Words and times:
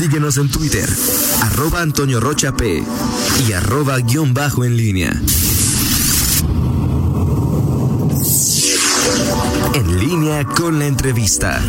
Síguenos 0.00 0.38
en 0.38 0.48
Twitter, 0.48 0.88
arroba 1.42 1.82
Antonio 1.82 2.20
Rocha 2.20 2.56
P 2.56 2.82
y 3.46 3.52
arroba 3.52 3.98
guion 3.98 4.32
bajo 4.32 4.64
en 4.64 4.74
línea. 4.74 5.12
En 9.74 9.98
línea 9.98 10.46
con 10.46 10.78
la 10.78 10.86
entrevista. 10.86 11.60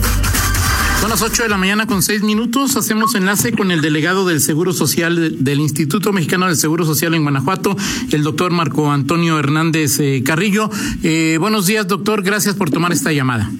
Son 1.01 1.09
las 1.09 1.21
8 1.21 1.43
de 1.43 1.49
la 1.49 1.57
mañana 1.57 1.87
con 1.87 2.01
6 2.01 2.23
minutos. 2.23 2.77
Hacemos 2.77 3.15
enlace 3.15 3.51
con 3.51 3.69
el 3.69 3.81
delegado 3.81 4.25
del 4.25 4.39
Seguro 4.39 4.71
Social 4.71 5.43
del 5.43 5.59
Instituto 5.59 6.13
Mexicano 6.13 6.47
del 6.47 6.55
Seguro 6.55 6.85
Social 6.85 7.13
en 7.13 7.23
Guanajuato, 7.23 7.75
el 8.11 8.23
doctor 8.23 8.53
Marco 8.53 8.93
Antonio 8.93 9.37
Hernández 9.39 9.99
eh, 9.99 10.23
Carrillo. 10.25 10.69
Eh, 11.03 11.35
buenos 11.37 11.65
días, 11.65 11.85
doctor. 11.85 12.23
Gracias 12.23 12.55
por 12.55 12.69
tomar 12.69 12.93
esta 12.93 13.11
llamada. 13.11 13.51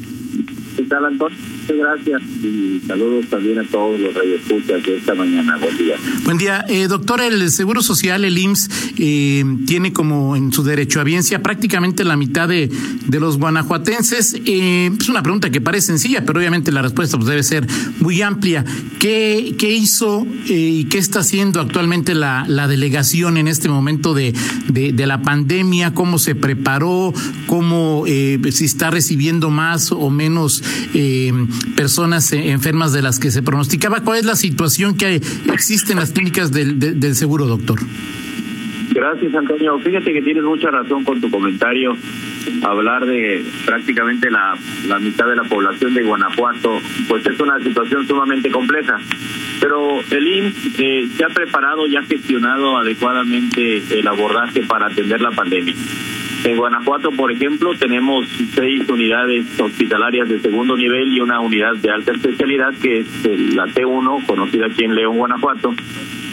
¿Qué 0.77 0.83
tal, 0.83 1.03
Antonio? 1.07 1.50
Gracias 1.67 2.21
y 2.43 2.81
saludos 2.85 3.25
también 3.29 3.59
a 3.59 3.63
todos 3.63 3.99
los 3.99 4.13
radioescuchas 4.13 4.83
de 4.83 4.97
esta 4.97 5.15
mañana. 5.15 5.57
Buen 5.57 5.77
día. 5.77 5.95
Buen 6.23 6.37
día. 6.37 6.65
Eh, 6.67 6.87
doctor, 6.87 7.21
el 7.21 7.49
Seguro 7.51 7.81
Social, 7.81 8.25
el 8.25 8.37
IMSS, 8.37 8.69
eh, 8.97 9.43
tiene 9.65 9.93
como 9.93 10.35
en 10.35 10.51
su 10.51 10.63
derecho 10.63 10.99
a 11.01 11.03
biencia 11.03 11.41
prácticamente 11.41 12.03
la 12.03 12.17
mitad 12.17 12.47
de, 12.47 12.69
de 13.07 13.19
los 13.19 13.37
guanajuatenses. 13.37 14.35
Eh, 14.45 14.91
es 14.99 15.09
una 15.09 15.23
pregunta 15.23 15.49
que 15.49 15.61
parece 15.61 15.87
sencilla, 15.87 16.25
pero 16.25 16.39
obviamente 16.39 16.71
la 16.71 16.81
respuesta 16.81 17.17
pues, 17.17 17.29
debe 17.29 17.43
ser 17.43 17.67
muy 17.99 18.21
amplia. 18.21 18.65
¿Qué, 18.99 19.55
qué 19.57 19.73
hizo 19.73 20.25
eh, 20.47 20.53
y 20.53 20.85
qué 20.85 20.97
está 20.97 21.19
haciendo 21.19 21.59
actualmente 21.59 22.15
la, 22.15 22.45
la 22.47 22.67
delegación 22.67 23.37
en 23.37 23.47
este 23.47 23.69
momento 23.69 24.13
de, 24.13 24.33
de, 24.67 24.93
de 24.93 25.07
la 25.07 25.21
pandemia? 25.21 25.93
¿Cómo 25.93 26.19
se 26.19 26.35
preparó? 26.35 27.13
¿Cómo 27.47 28.03
eh, 28.07 28.39
si 28.51 28.65
está 28.65 28.91
recibiendo 28.91 29.49
más 29.49 29.91
o 29.91 30.09
menos 30.09 30.63
eh, 30.93 31.31
personas 31.75 32.31
eh, 32.33 32.51
enfermas 32.51 32.93
de 32.93 33.01
las 33.01 33.19
que 33.19 33.31
se 33.31 33.41
pronosticaba. 33.41 34.01
¿Cuál 34.01 34.19
es 34.19 34.25
la 34.25 34.35
situación 34.35 34.95
que 34.95 35.21
existe 35.53 35.93
en 35.93 35.99
las 35.99 36.11
clínicas 36.11 36.51
del, 36.51 36.79
del 36.79 37.15
seguro, 37.15 37.45
doctor? 37.45 37.79
Gracias, 38.93 39.33
Antonio. 39.33 39.79
Fíjate 39.79 40.11
que 40.11 40.21
tienes 40.21 40.43
mucha 40.43 40.69
razón 40.69 41.05
con 41.05 41.21
tu 41.21 41.31
comentario. 41.31 41.95
Hablar 42.61 43.05
de 43.05 43.43
prácticamente 43.65 44.29
la, 44.29 44.57
la 44.87 44.99
mitad 44.99 45.27
de 45.27 45.35
la 45.37 45.43
población 45.43 45.93
de 45.93 46.03
Guanajuato, 46.03 46.77
pues 47.07 47.25
es 47.25 47.39
una 47.39 47.57
situación 47.59 48.05
sumamente 48.05 48.51
compleja. 48.51 48.99
Pero 49.61 50.01
el 50.11 50.27
IMSS 50.27 50.79
eh, 50.79 51.07
se 51.15 51.23
ha 51.23 51.29
preparado 51.29 51.87
y 51.87 51.95
ha 51.95 52.03
gestionado 52.03 52.77
adecuadamente 52.77 53.81
el 53.97 54.07
abordaje 54.07 54.63
para 54.63 54.87
atender 54.87 55.21
la 55.21 55.31
pandemia. 55.31 55.75
En 56.43 56.57
Guanajuato, 56.57 57.11
por 57.11 57.31
ejemplo, 57.31 57.75
tenemos 57.75 58.27
seis 58.55 58.89
unidades 58.89 59.45
hospitalarias 59.59 60.27
de 60.27 60.39
segundo 60.39 60.75
nivel 60.75 61.13
y 61.13 61.19
una 61.19 61.39
unidad 61.39 61.75
de 61.75 61.91
alta 61.91 62.13
especialidad, 62.13 62.73
que 62.81 63.01
es 63.01 63.07
la 63.53 63.67
T1, 63.67 64.25
conocida 64.25 64.65
aquí 64.65 64.83
en 64.83 64.95
León, 64.95 65.17
Guanajuato, 65.17 65.75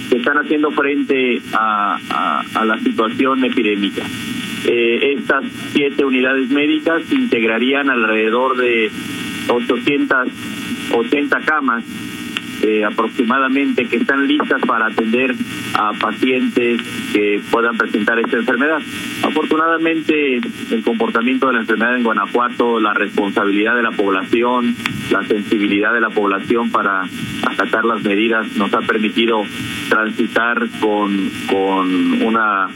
que 0.09 0.17
están 0.17 0.39
haciendo 0.39 0.71
frente 0.71 1.43
a, 1.53 1.99
a, 2.55 2.65
la 2.65 2.79
situación 2.79 3.45
epidémica. 3.45 4.03
Eh, 4.65 5.15
estas 5.19 5.45
siete 5.73 6.07
unidades 6.07 6.49
médicas 6.49 7.03
integrarían 7.13 7.91
alrededor 7.91 8.57
de 8.57 8.91
880 9.49 11.41
camas 11.41 11.85
eh, 12.63 12.85
aproximadamente 12.85 13.85
que 13.85 13.97
están 13.97 14.27
listas 14.27 14.61
para 14.67 14.87
atender 14.87 15.35
a 15.79 15.93
pacientes 15.93 16.83
que 17.13 17.41
puedan 17.53 17.79
presentar 17.79 18.19
esta 18.19 18.37
enfermedad. 18.37 18.81
Afortunadamente, 19.23 20.41
el 20.71 20.83
comportamiento 20.83 21.47
de 21.47 21.53
la 21.53 21.61
enfermedad 21.61 21.97
en 21.97 22.03
Guanajuato, 22.03 22.81
la 22.81 22.95
responsabilidad 22.95 23.77
de 23.77 23.83
la 23.85 23.93
población, 23.93 24.75
la 25.13 25.25
sensibilidad 25.25 25.95
de 25.95 26.01
la 26.01 26.11
población 26.11 26.71
para 26.71 27.05
acatar 27.47 27.85
las 27.85 28.03
medidas 28.03 28.57
nos 28.57 28.75
ha 28.75 28.81
permitido 28.81 29.45
transitar 29.89 30.69
con, 30.81 31.31
con 31.49 32.23
una 32.23 32.69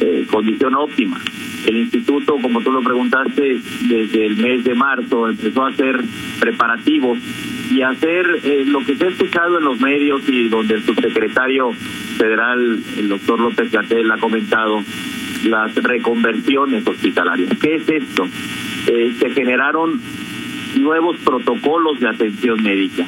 eh, 0.00 0.26
condición 0.30 0.74
óptima. 0.76 1.20
El 1.66 1.76
instituto, 1.76 2.38
como 2.40 2.62
tú 2.62 2.72
lo 2.72 2.80
preguntaste, 2.80 3.60
desde 3.82 4.26
el 4.26 4.36
mes 4.38 4.64
de 4.64 4.74
marzo 4.74 5.28
empezó 5.28 5.66
a 5.66 5.68
hacer 5.68 6.02
preparativos 6.40 7.18
y 7.70 7.82
hacer 7.82 8.40
eh, 8.44 8.64
lo 8.66 8.80
que 8.84 8.96
se 8.96 9.06
ha 9.06 9.08
escuchado 9.08 9.58
en 9.58 9.64
los 9.64 9.80
medios 9.80 10.22
y 10.28 10.48
donde 10.48 10.74
el 10.74 10.84
subsecretario 10.84 11.72
federal, 12.16 12.80
el 12.96 13.08
doctor 13.08 13.40
López 13.40 13.70
Gatel, 13.70 14.10
ha 14.10 14.18
comentado, 14.18 14.82
las 15.44 15.74
reconversiones 15.74 16.86
hospitalarias. 16.86 17.50
¿Qué 17.60 17.76
es 17.76 17.88
esto? 17.88 18.26
Eh, 18.88 19.14
se 19.18 19.30
generaron 19.30 20.00
nuevos 20.76 21.16
protocolos 21.18 22.00
de 22.00 22.08
atención 22.08 22.62
médica. 22.62 23.04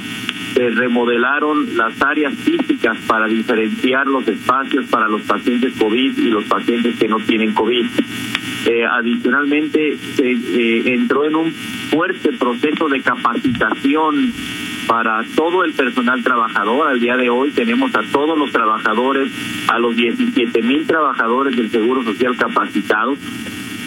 Se 0.54 0.70
remodelaron 0.70 1.76
las 1.76 2.00
áreas 2.02 2.34
físicas 2.34 2.96
para 3.06 3.26
diferenciar 3.26 4.06
los 4.06 4.26
espacios 4.26 4.86
para 4.86 5.08
los 5.08 5.22
pacientes 5.22 5.74
COVID 5.78 6.18
y 6.18 6.30
los 6.30 6.44
pacientes 6.44 6.96
que 6.98 7.08
no 7.08 7.18
tienen 7.18 7.52
COVID. 7.52 7.86
Eh, 8.66 8.84
adicionalmente, 8.84 9.96
se 10.16 10.30
eh, 10.32 10.94
entró 10.94 11.24
en 11.24 11.36
un 11.36 11.54
fuerte 11.90 12.32
proceso 12.32 12.88
de 12.88 13.00
capacitación 13.00 14.32
para 14.86 15.24
todo 15.34 15.64
el 15.64 15.72
personal 15.72 16.22
trabajador. 16.22 16.88
Al 16.88 17.00
día 17.00 17.16
de 17.16 17.30
hoy 17.30 17.50
tenemos 17.50 17.94
a 17.94 18.02
todos 18.12 18.38
los 18.38 18.50
trabajadores, 18.52 19.30
a 19.68 19.78
los 19.78 19.96
17 19.96 20.62
mil 20.62 20.86
trabajadores 20.86 21.56
del 21.56 21.70
Seguro 21.70 22.02
Social 22.04 22.36
capacitados 22.36 23.18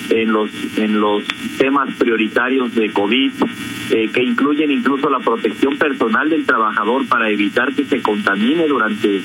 en 0.10 0.34
los 0.34 0.50
en 0.78 1.00
los 1.00 1.24
temas 1.58 1.94
prioritarios 1.96 2.76
de 2.76 2.92
COVID 2.92 3.32
eh, 3.92 4.10
que 4.14 4.24
incluyen 4.24 4.70
incluso 4.72 5.10
la 5.10 5.20
protección 5.20 5.78
personal 5.78 6.30
del 6.30 6.46
trabajador 6.46 7.08
para 7.08 7.30
evitar 7.30 7.74
que 7.74 7.86
se 7.86 8.02
contamine 8.02 8.68
durante 8.68 9.22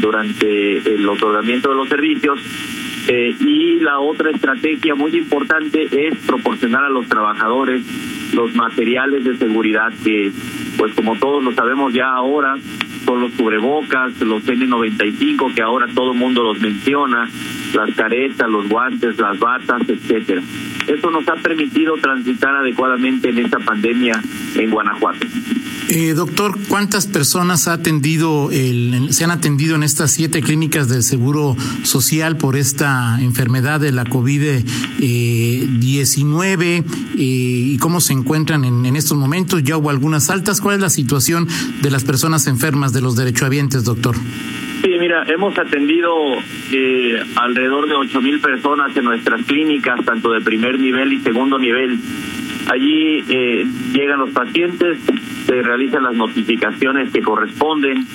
durante 0.00 0.94
el 0.94 1.08
otorgamiento 1.08 1.70
de 1.70 1.74
los 1.74 1.88
servicios 1.88 2.38
eh, 3.08 3.34
y 3.40 3.80
la 3.80 3.98
otra 3.98 4.30
estrategia 4.30 4.94
muy 4.94 5.16
importante 5.16 5.88
es 5.90 6.14
proporcionar 6.18 6.84
a 6.84 6.90
los 6.90 7.08
trabajadores 7.08 7.82
los 8.34 8.54
materiales 8.54 9.24
de 9.24 9.36
seguridad 9.36 9.92
que, 10.04 10.32
pues 10.76 10.94
como 10.94 11.16
todos 11.16 11.42
lo 11.42 11.52
sabemos 11.52 11.92
ya 11.92 12.10
ahora, 12.10 12.56
son 13.04 13.20
los 13.22 13.32
cubrebocas, 13.32 14.20
los 14.20 14.44
N95 14.44 15.54
que 15.54 15.62
ahora 15.62 15.86
todo 15.94 16.12
el 16.12 16.18
mundo 16.18 16.42
los 16.42 16.60
menciona, 16.60 17.28
las 17.74 17.94
caretas, 17.94 18.48
los 18.48 18.68
guantes, 18.68 19.18
las 19.18 19.38
batas, 19.38 19.88
etcétera. 19.88 20.42
Eso 20.86 21.10
nos 21.10 21.26
ha 21.28 21.36
permitido 21.36 21.96
transitar 21.96 22.54
adecuadamente 22.54 23.30
en 23.30 23.38
esta 23.38 23.58
pandemia 23.58 24.20
en 24.56 24.70
Guanajuato. 24.70 25.26
Eh, 25.90 26.12
doctor, 26.14 26.54
¿cuántas 26.68 27.06
personas 27.06 27.66
ha 27.66 27.72
atendido 27.72 28.50
el, 28.52 29.10
se 29.10 29.24
han 29.24 29.30
atendido 29.30 29.74
en 29.74 29.82
estas 29.82 30.10
siete 30.10 30.42
clínicas 30.42 30.90
del 30.90 31.02
Seguro 31.02 31.56
Social 31.82 32.36
por 32.36 32.56
esta 32.56 33.18
enfermedad 33.22 33.80
de 33.80 33.92
la 33.92 34.04
COVID-19 34.04 36.60
eh, 36.60 36.84
y 37.16 37.78
cómo 37.78 38.02
se 38.02 38.12
encuentran 38.12 38.64
en, 38.64 38.84
estos 38.96 39.16
momentos? 39.16 39.62
¿Ya 39.62 39.78
hubo 39.78 39.88
algunas 39.88 40.28
altas? 40.28 40.60
¿Cuál 40.60 40.74
es 40.74 40.82
la 40.82 40.90
situación 40.90 41.48
de 41.80 41.90
las 41.90 42.04
personas 42.04 42.46
enfermas 42.48 42.92
de 42.92 43.00
los 43.00 43.16
derechohabientes, 43.16 43.84
doctor? 43.84 44.14
Sí, 44.82 44.90
mira, 45.00 45.24
hemos 45.26 45.58
atendido 45.58 46.12
eh, 46.70 47.18
alrededor 47.36 47.88
de 47.88 47.94
ocho 47.94 48.20
mil 48.20 48.40
personas 48.40 48.94
en 48.94 49.04
nuestras 49.04 49.42
clínicas, 49.46 50.04
tanto 50.04 50.32
de 50.32 50.42
primer 50.42 50.78
nivel 50.78 51.14
y 51.14 51.20
segundo 51.20 51.58
nivel. 51.58 51.98
Allí 52.68 53.24
eh, 53.28 53.66
llegan 53.92 54.20
los 54.20 54.30
pacientes, 54.30 54.98
se 55.46 55.62
realizan 55.62 56.02
las 56.02 56.14
notificaciones 56.14 57.10
que 57.10 57.22
corresponden, 57.22 58.06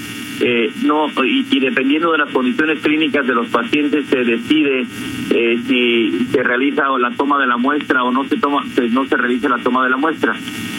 eh, 0.42 0.72
no 0.84 1.08
y, 1.24 1.46
y, 1.50 1.60
dependiendo 1.60 2.12
de 2.12 2.18
las 2.18 2.30
condiciones 2.32 2.80
clínicas 2.80 3.26
de 3.26 3.34
los 3.34 3.48
pacientes 3.50 4.08
se 4.08 4.24
decide 4.24 4.86
eh, 5.30 5.60
si 5.68 6.28
se 6.32 6.44
realiza 6.44 6.84
la 7.00 7.12
toma 7.12 7.40
de 7.40 7.46
la 7.46 7.58
muestra 7.58 8.04
o 8.04 8.12
no 8.12 8.24
se 8.26 8.38
toma 8.38 8.64
no 8.92 9.06
se 9.06 9.16
realiza 9.16 9.48
la 9.48 9.60
toma 9.60 9.84
de 9.84 9.92
la 9.92 9.98
muestra. 9.98 10.36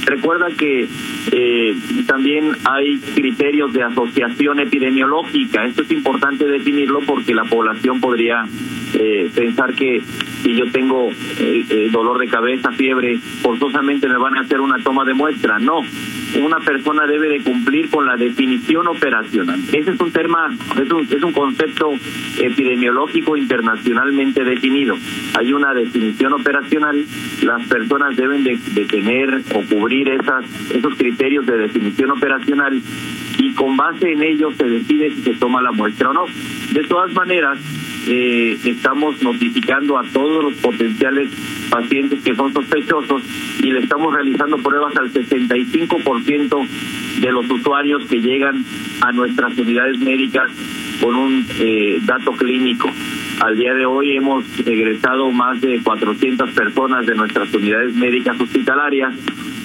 Recuerda 0.07 0.49
que 0.57 0.87
eh, 1.33 1.77
también 2.07 2.53
hay 2.65 2.99
criterios 3.15 3.73
de 3.73 3.83
asociación 3.85 4.61
epidemiológica. 4.61 5.65
Esto 5.65 5.83
es 5.83 5.91
importante 5.93 6.47
definirlo 6.47 7.01
porque 7.01 7.35
la 7.35 7.45
población 7.45 8.01
podría 8.01 8.45
eh, 8.95 9.31
pensar 9.35 9.75
que 9.75 10.03
si 10.43 10.55
yo 10.55 10.71
tengo 10.71 11.11
eh, 11.11 11.65
eh, 11.69 11.89
dolor 11.91 12.19
de 12.19 12.29
cabeza, 12.29 12.71
fiebre, 12.73 13.19
forzosamente 13.43 14.09
me 14.09 14.19
van 14.19 14.37
a 14.37 14.43
hacer 14.43 14.61
una 14.61 14.79
toma 14.79 15.05
de 15.05 15.15
muestra. 15.15 15.59
No, 15.59 15.81
una 16.43 16.59
persona 16.59 17.07
debe 17.07 17.29
de 17.29 17.41
cumplir 17.43 17.91
con 17.91 18.07
la 18.07 18.17
definición 18.17 18.87
operacional. 18.87 19.61
Ese 19.73 19.91
es 19.91 20.01
un 20.01 20.13
tema, 20.13 20.55
es 20.81 20.91
un, 20.91 21.09
es 21.11 21.23
un 21.23 21.33
concepto 21.33 21.93
epidemiológico 22.41 23.37
internacionalmente 23.37 24.45
definido. 24.45 24.97
Hay 25.39 25.53
una 25.53 25.75
definición 25.75 26.33
operacional, 26.35 27.05
las 27.43 27.67
personas 27.67 28.17
deben 28.17 28.45
de, 28.45 28.57
tener 28.85 29.43
o 29.55 29.63
cubrir 29.63 30.09
esas, 30.09 30.45
esos 30.71 30.95
criterios 30.95 31.47
de 31.47 31.57
definición 31.57 32.11
operacional 32.11 32.81
y 33.39 33.53
con 33.55 33.77
base 33.77 34.13
en 34.13 34.23
ellos 34.23 34.55
se 34.57 34.65
decide 34.65 35.11
si 35.11 35.23
se 35.23 35.35
toma 35.35 35.63
la 35.63 35.73
muestra 35.73 36.11
o 36.11 36.13
no. 36.13 36.27
De 36.73 36.83
todas 36.85 37.13
maneras, 37.13 37.59
eh, 38.07 38.59
estamos 38.65 39.23
notificando 39.23 39.99
a 39.99 40.05
todos 40.05 40.45
los 40.45 40.55
potenciales 40.55 41.31
pacientes 41.71 42.23
que 42.23 42.35
son 42.35 42.53
sospechosos 42.53 43.23
y 43.63 43.71
le 43.71 43.81
estamos 43.81 44.13
realizando 44.13 44.59
pruebas 44.59 44.97
al 44.97 45.13
65% 45.13 46.69
de 47.21 47.33
los 47.33 47.51
usuarios 47.51 48.05
que 48.07 48.21
llegan 48.21 48.65
a 49.01 49.13
nuestras 49.13 49.57
unidades 49.59 49.99
médicas 49.99 50.51
con 51.01 51.15
un 51.17 51.47
eh, 51.59 51.99
dato 52.05 52.33
clínico. 52.33 52.91
Al 53.41 53.57
día 53.57 53.75
de 53.75 53.87
hoy 53.87 54.17
hemos 54.17 54.45
egresado 54.65 55.31
más 55.31 55.61
de 55.61 55.81
400 55.83 56.51
personas 56.51 57.07
de 57.07 57.15
nuestras 57.15 57.53
unidades 57.53 57.95
médicas 57.95 58.41
hospitalarias 58.41 59.15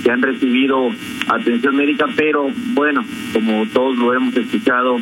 que 0.04 0.12
han 0.12 0.22
recibido 0.22 0.90
atención 1.28 1.76
médica, 1.76 2.08
pero 2.16 2.50
bueno, 2.74 3.04
como 3.34 3.66
todos 3.68 3.98
lo 3.98 4.14
hemos 4.14 4.36
escuchado, 4.36 4.98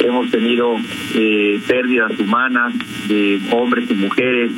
hemos 0.00 0.30
tenido 0.30 0.76
eh, 1.14 1.60
pérdidas 1.66 2.18
humanas 2.18 2.74
de 3.08 3.40
hombres 3.52 3.90
y 3.90 3.94
mujeres 3.94 4.52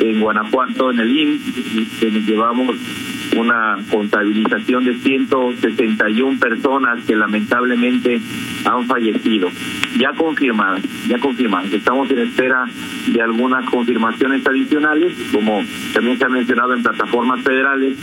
en 0.00 0.20
Guanajuato, 0.20 0.90
en 0.90 1.00
el 1.00 1.16
IMSS, 1.16 1.98
que 2.00 2.10
nos 2.10 2.26
llevamos 2.26 2.76
una 3.36 3.78
contabilización 3.90 4.84
de 4.84 4.94
161 4.94 6.38
personas 6.38 7.04
que 7.04 7.14
lamentablemente 7.14 8.20
han 8.64 8.86
fallecido, 8.86 9.50
ya 9.98 10.12
confirmadas, 10.12 10.82
ya 11.08 11.18
confirmadas. 11.18 11.72
Estamos 11.72 12.10
en 12.10 12.18
espera 12.18 12.64
de 13.06 13.22
algunas 13.22 13.64
confirmaciones 13.66 14.46
adicionales, 14.46 15.12
como 15.32 15.62
también 15.92 16.18
se 16.18 16.24
ha 16.24 16.28
mencionado 16.28 16.74
en 16.74 16.82
plataformas 16.82 17.42
federales, 17.42 17.96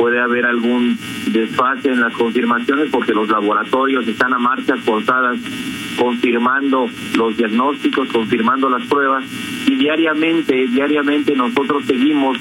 puede 0.00 0.18
haber 0.18 0.46
algún 0.46 0.96
desfase 1.26 1.90
en 1.90 2.00
las 2.00 2.14
confirmaciones 2.14 2.88
porque 2.90 3.12
los 3.12 3.28
laboratorios 3.28 4.08
están 4.08 4.32
a 4.32 4.38
marchas 4.38 4.80
forzadas 4.80 5.38
confirmando 5.98 6.88
los 7.18 7.36
diagnósticos, 7.36 8.08
confirmando 8.08 8.70
las 8.70 8.86
pruebas 8.86 9.24
y 9.66 9.76
diariamente, 9.76 10.68
diariamente 10.68 11.36
nosotros 11.36 11.84
seguimos 11.84 12.38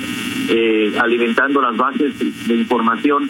eh, 0.47 0.93
alimentando 1.01 1.61
las 1.61 1.75
bases 1.75 2.47
de 2.47 2.55
información 2.55 3.29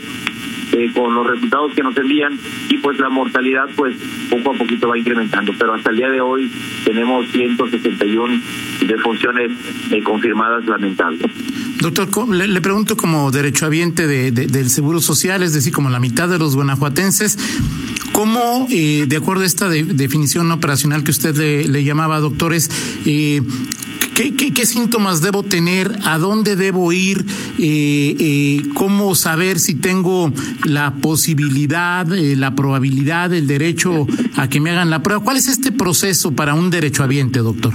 eh, 0.73 0.91
con 0.93 1.15
los 1.15 1.25
resultados 1.25 1.73
que 1.73 1.81
nos 1.81 1.97
envían 1.97 2.37
y 2.69 2.77
pues 2.77 2.99
la 2.99 3.09
mortalidad 3.09 3.67
pues 3.75 3.97
poco 4.29 4.51
a 4.51 4.53
poquito 4.53 4.89
va 4.89 4.97
incrementando, 4.99 5.53
pero 5.57 5.73
hasta 5.73 5.89
el 5.89 5.97
día 5.97 6.09
de 6.11 6.21
hoy 6.21 6.51
tenemos 6.85 7.27
161 7.31 8.39
defunciones 8.85 9.51
eh, 9.89 10.03
confirmadas 10.03 10.63
lamentables. 10.67 11.31
Doctor, 11.81 12.27
le, 12.29 12.61
pregunto 12.61 12.97
como 12.97 13.31
derechohabiente 13.31 14.05
de, 14.05 14.31
del 14.31 14.69
Seguro 14.69 14.99
Social, 14.99 15.43
es 15.43 15.53
decir, 15.53 15.71
como 15.71 15.89
la 15.89 15.99
mitad 15.99 16.27
de 16.27 16.37
los 16.37 16.55
guanajuatenses, 16.55 17.37
¿cómo, 18.11 18.67
eh, 18.69 19.05
de 19.07 19.15
acuerdo 19.15 19.43
a 19.43 19.45
esta 19.45 19.69
definición 19.69 20.51
operacional 20.51 21.03
que 21.03 21.11
usted 21.11 21.35
le, 21.67 21.83
llamaba, 21.83 22.19
doctores, 22.19 22.69
eh, 23.05 23.41
¿Qué, 24.19 24.65
síntomas 24.65 25.21
debo 25.21 25.43
tener? 25.43 25.97
¿A 26.03 26.17
dónde 26.17 26.57
debo 26.57 26.91
ir? 26.91 27.25
Eh, 27.57 28.15
eh, 28.19 28.61
¿Cómo 28.73 29.15
saber 29.15 29.59
si 29.59 29.75
tengo 29.75 30.33
la 30.65 30.95
posibilidad, 30.95 32.05
la 32.05 32.53
probabilidad, 32.53 33.33
el 33.33 33.47
derecho 33.47 34.05
a 34.35 34.49
que 34.49 34.59
me 34.59 34.71
hagan 34.71 34.89
la 34.89 35.01
prueba? 35.03 35.23
¿Cuál 35.23 35.37
es 35.37 35.47
este 35.47 35.71
proceso 35.71 36.33
para 36.33 36.53
un 36.53 36.69
derechohabiente, 36.69 37.39
doctor? 37.39 37.73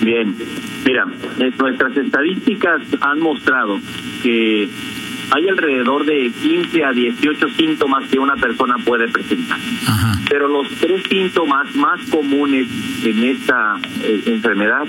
Bien, 0.00 0.34
mira, 0.86 1.06
nuestras 1.58 1.96
estadísticas 1.96 2.80
han 3.00 3.20
mostrado 3.20 3.78
que 4.22 4.68
hay 5.30 5.48
alrededor 5.48 6.04
de 6.04 6.32
15 6.42 6.84
a 6.84 6.92
18 6.92 7.48
síntomas 7.50 8.08
que 8.08 8.18
una 8.18 8.34
persona 8.36 8.76
puede 8.84 9.08
presentar. 9.08 9.58
Pero 10.28 10.48
los 10.48 10.68
tres 10.80 11.02
síntomas 11.08 11.74
más 11.76 12.00
comunes 12.10 12.66
en 13.04 13.24
esta 13.24 13.76
enfermedad 14.26 14.86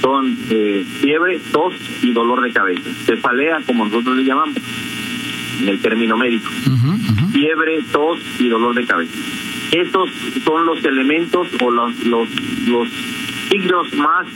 son 0.00 0.36
eh, 0.50 0.84
fiebre, 1.00 1.40
tos 1.52 1.74
y 2.02 2.12
dolor 2.12 2.42
de 2.42 2.52
cabeza. 2.52 2.90
Cefalea, 3.06 3.60
como 3.66 3.84
nosotros 3.84 4.16
le 4.16 4.24
llamamos 4.24 4.56
en 5.60 5.68
el 5.68 5.80
término 5.80 6.16
médico. 6.16 6.50
Fiebre, 7.32 7.82
tos 7.90 8.18
y 8.38 8.48
dolor 8.48 8.74
de 8.74 8.84
cabeza. 8.84 9.16
Esos 9.72 10.10
son 10.44 10.66
los 10.66 10.84
elementos 10.84 11.48
o 11.60 11.70
los, 11.70 12.04
los, 12.04 12.28
los 12.68 12.88
signos 13.52 13.92
más 13.94 14.26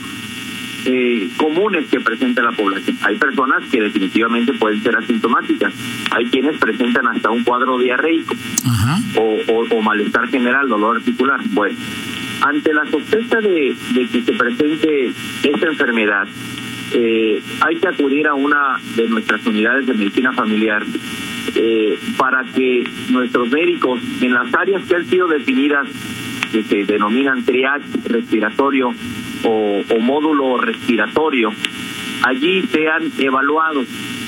eh, 0.85 1.29
comunes 1.37 1.87
que 1.87 1.99
presenta 1.99 2.43
la 2.43 2.51
población. 2.51 2.97
Hay 3.01 3.17
personas 3.17 3.63
que 3.69 3.81
definitivamente 3.81 4.53
pueden 4.53 4.81
ser 4.81 4.95
asintomáticas. 4.95 5.73
Hay 6.11 6.25
quienes 6.27 6.57
presentan 6.57 7.07
hasta 7.07 7.29
un 7.29 7.43
cuadro 7.43 7.77
diarreico 7.79 8.35
o, 9.15 9.37
o, 9.47 9.75
o 9.75 9.81
malestar 9.81 10.27
general, 10.29 10.69
dolor 10.69 10.97
articular. 10.97 11.41
Bueno, 11.49 11.77
ante 12.41 12.73
la 12.73 12.85
sospecha 12.85 13.41
de, 13.41 13.75
que 14.11 14.21
se 14.21 14.33
presente 14.33 15.11
esta 15.43 15.65
enfermedad, 15.67 16.27
eh, 16.93 17.41
hay 17.61 17.75
que 17.75 17.87
acudir 17.87 18.27
a 18.27 18.35
una 18.35 18.79
de 18.95 19.09
nuestras 19.09 19.45
unidades 19.45 19.87
de 19.87 19.93
medicina 19.93 20.31
familiar 20.31 20.83
eh, 21.55 21.99
para 22.17 22.43
que 22.45 22.83
nuestros 23.09 23.49
médicos 23.49 23.99
en 24.21 24.33
las 24.33 24.53
áreas 24.53 24.83
que 24.83 24.95
han 24.95 25.05
sido 25.05 25.27
definidas 25.27 25.87
que 26.51 26.63
se 26.63 26.85
denominan 26.85 27.43
triage 27.43 27.85
respiratorio 28.05 28.93
o, 29.43 29.81
o 29.89 29.99
módulo 29.99 30.57
respiratorio, 30.57 31.51
allí 32.23 32.63
sean 32.71 33.11
evaluados 33.19 33.87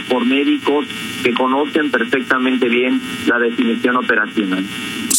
por 0.10 0.26
médicos 0.26 0.86
que 1.24 1.34
conocen 1.34 1.92
perfectamente 1.92 2.68
bien 2.68 3.00
la 3.28 3.40
definición 3.40 3.96
operacional. 3.98 4.66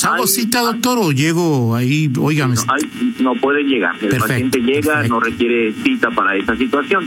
¿Hago 0.03 0.27
cita, 0.27 0.61
doctor, 0.61 0.99
o 0.99 1.13
llego 1.13 1.75
ahí? 1.75 2.11
Óigame. 2.19 2.55
No, 2.55 3.33
no 3.35 3.41
puede 3.41 3.65
llegar. 3.65 3.97
El 4.01 4.17
paciente 4.17 4.61
llega, 4.61 5.07
no 5.09 5.21
requiere 5.21 5.73
cita 5.73 6.11
para 6.11 6.37
esa 6.37 6.57
situación. 6.57 7.07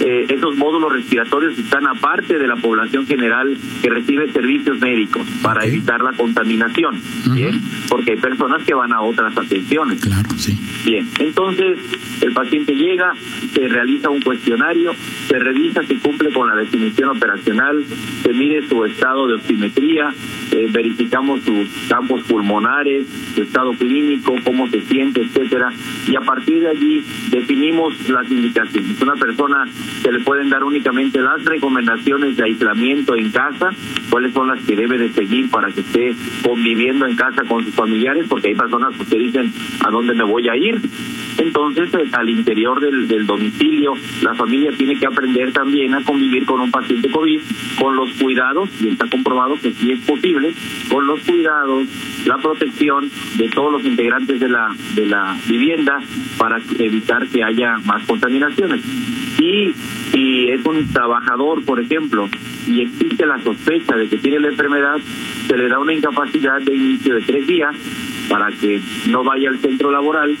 Eh, 0.00 0.26
esos 0.28 0.56
módulos 0.56 0.92
respiratorios 0.92 1.58
están 1.58 1.86
aparte 1.86 2.38
de 2.38 2.46
la 2.46 2.56
población 2.56 3.06
general 3.06 3.56
que 3.82 3.90
recibe 3.90 4.30
servicios 4.32 4.78
médicos 4.80 5.26
para 5.42 5.64
evitar 5.64 6.00
la 6.02 6.12
contaminación, 6.12 7.00
¿bien? 7.34 7.60
Porque 7.88 8.12
hay 8.12 8.16
personas 8.18 8.62
que 8.62 8.74
van 8.74 8.92
a 8.92 9.00
otras 9.00 9.36
atenciones. 9.36 10.00
Claro, 10.00 10.30
sí. 10.36 10.56
Bien, 10.84 11.08
entonces 11.18 11.78
el 12.20 12.32
paciente 12.32 12.74
llega, 12.74 13.12
se 13.52 13.68
realiza 13.68 14.08
un 14.10 14.20
cuestionario, 14.22 14.92
se 15.26 15.38
revisa 15.38 15.82
si 15.82 15.96
cumple 15.96 16.32
con 16.32 16.48
la 16.48 16.54
definición 16.54 17.10
operacional, 17.10 17.84
se 18.22 18.32
mide 18.32 18.66
su 18.68 18.84
estado 18.84 19.26
de 19.26 19.34
oximetría, 19.34 20.14
eh, 20.52 20.68
verificamos 20.70 21.42
sus 21.42 21.68
campos 21.88 22.22
pulmonares, 22.22 23.06
su 23.34 23.42
estado 23.42 23.72
clínico, 23.72 24.36
cómo 24.44 24.68
se 24.68 24.80
siente, 24.82 25.22
etcétera, 25.22 25.72
y 26.06 26.16
a 26.16 26.20
partir 26.20 26.60
de 26.60 26.68
allí 26.68 27.04
definimos 27.30 28.08
las 28.08 28.30
indicaciones. 28.30 29.00
Una 29.02 29.14
persona 29.14 29.64
se 30.02 30.12
le 30.12 30.20
pueden 30.20 30.48
dar 30.48 30.64
únicamente 30.64 31.20
las 31.20 31.44
recomendaciones 31.44 32.36
de 32.36 32.44
aislamiento 32.44 33.16
en 33.16 33.30
casa, 33.30 33.70
cuáles 34.10 34.32
son 34.32 34.48
las 34.48 34.60
que 34.64 34.76
debe 34.76 34.98
de 34.98 35.12
seguir 35.12 35.50
para 35.50 35.70
que 35.70 35.80
esté 35.80 36.14
conviviendo 36.42 37.06
en 37.06 37.16
casa 37.16 37.42
con 37.44 37.64
sus 37.64 37.74
familiares, 37.74 38.26
porque 38.28 38.48
hay 38.48 38.54
personas 38.54 38.94
que 39.08 39.18
dicen 39.18 39.52
a 39.84 39.90
dónde 39.90 40.14
me 40.14 40.24
voy 40.24 40.48
a 40.48 40.56
ir. 40.56 40.80
Entonces, 41.38 41.94
eh, 41.94 42.04
al 42.12 42.28
interior 42.28 42.80
del, 42.80 43.26
domicilio, 43.26 43.94
la 44.22 44.34
familia 44.34 44.72
tiene 44.76 44.96
que 44.96 45.06
aprender 45.06 45.52
también 45.52 45.94
a 45.94 46.02
convivir 46.02 46.44
con 46.44 46.60
un 46.60 46.70
paciente 46.70 47.08
COVID, 47.10 47.40
con 47.78 47.96
los 47.96 48.12
cuidados, 48.14 48.68
y 48.80 48.88
está 48.88 49.08
comprobado 49.08 49.54
que 49.60 49.72
sí 49.72 49.92
es 49.92 50.00
posible, 50.00 50.52
con 50.90 51.06
los 51.06 51.20
cuidados, 51.20 51.86
la 52.26 52.38
protección 52.38 53.10
de 53.36 53.48
todos 53.48 53.72
los 53.72 53.84
integrantes 53.84 54.40
de 54.40 54.48
la, 54.48 54.74
de 54.94 55.06
la 55.06 55.36
vivienda 55.46 56.00
para 56.36 56.58
evitar 56.78 57.26
que 57.28 57.42
haya 57.44 57.78
más 57.84 58.04
contaminaciones. 58.04 58.82
Y 59.38 59.72
si 60.10 60.48
es 60.48 60.64
un 60.66 60.92
trabajador, 60.92 61.64
por 61.64 61.80
ejemplo, 61.80 62.28
y 62.66 62.82
existe 62.82 63.24
la 63.24 63.40
sospecha 63.42 63.96
de 63.96 64.08
que 64.08 64.18
tiene 64.18 64.40
la 64.40 64.48
enfermedad, 64.48 64.96
se 65.46 65.56
le 65.56 65.68
da 65.68 65.78
una 65.78 65.94
incapacidad 65.94 66.60
de 66.60 66.74
inicio 66.74 67.14
de 67.14 67.22
tres 67.22 67.46
días 67.46 67.74
para 68.28 68.50
que 68.50 68.80
no 69.08 69.24
vaya 69.24 69.48
al 69.48 69.58
centro 69.58 69.90
laboral 69.90 70.36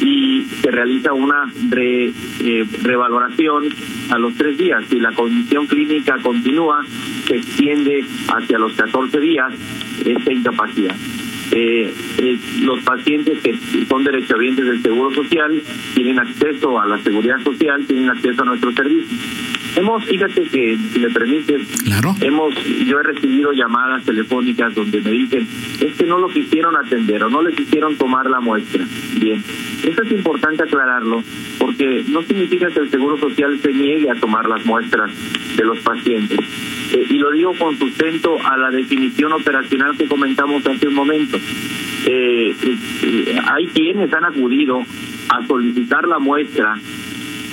y 0.00 0.44
se 0.62 0.70
realiza 0.70 1.12
una 1.12 1.50
re, 1.70 2.06
eh, 2.40 2.66
revaloración 2.82 3.64
a 4.10 4.18
los 4.18 4.34
tres 4.34 4.58
días. 4.58 4.84
Si 4.88 4.98
la 5.00 5.12
condición 5.12 5.66
clínica 5.66 6.18
continúa, 6.22 6.84
se 7.26 7.36
extiende 7.36 8.04
hacia 8.28 8.58
los 8.58 8.72
14 8.74 9.20
días 9.20 9.52
esta 10.04 10.32
incapacidad. 10.32 10.94
Eh, 11.52 11.94
eh, 12.18 12.38
los 12.62 12.82
pacientes 12.82 13.40
que 13.40 13.56
son 13.88 14.02
derechohabientes 14.04 14.66
del 14.66 14.82
Seguro 14.82 15.14
Social 15.14 15.62
tienen 15.94 16.18
acceso 16.18 16.80
a 16.80 16.86
la 16.86 16.98
seguridad 16.98 17.42
social, 17.44 17.86
tienen 17.86 18.10
acceso 18.10 18.42
a 18.42 18.46
nuestros 18.46 18.74
servicios. 18.74 19.55
Hemos, 19.76 20.04
fíjate 20.04 20.42
que, 20.44 20.78
si 20.92 20.98
me 20.98 21.10
permite, 21.10 21.58
claro. 21.84 22.14
hemos, 22.22 22.54
yo 22.86 22.98
he 22.98 23.02
recibido 23.02 23.52
llamadas 23.52 24.04
telefónicas 24.04 24.74
donde 24.74 25.02
me 25.02 25.10
dicen, 25.10 25.46
es 25.80 25.94
que 25.96 26.06
no 26.06 26.18
lo 26.18 26.28
quisieron 26.28 26.74
atender 26.76 27.22
o 27.24 27.28
no 27.28 27.42
le 27.42 27.54
quisieron 27.54 27.94
tomar 27.96 28.28
la 28.30 28.40
muestra. 28.40 28.84
Bien, 29.20 29.42
esto 29.84 30.02
es 30.02 30.12
importante 30.12 30.62
aclararlo 30.62 31.22
porque 31.58 32.04
no 32.08 32.22
significa 32.22 32.68
que 32.68 32.80
el 32.80 32.90
Seguro 32.90 33.18
Social 33.18 33.58
se 33.60 33.72
niegue 33.72 34.10
a 34.10 34.14
tomar 34.14 34.48
las 34.48 34.64
muestras 34.64 35.10
de 35.56 35.64
los 35.64 35.78
pacientes. 35.80 36.38
Eh, 36.92 37.06
y 37.10 37.18
lo 37.18 37.30
digo 37.32 37.52
con 37.58 37.78
sustento 37.78 38.38
a 38.44 38.56
la 38.56 38.70
definición 38.70 39.32
operacional 39.32 39.96
que 39.96 40.06
comentamos 40.06 40.66
hace 40.66 40.88
un 40.88 40.94
momento. 40.94 41.36
Eh, 42.06 42.54
eh, 42.62 43.38
hay 43.46 43.66
quienes 43.66 44.12
han 44.12 44.24
acudido 44.24 44.82
a 45.28 45.46
solicitar 45.46 46.06
la 46.06 46.18
muestra 46.18 46.78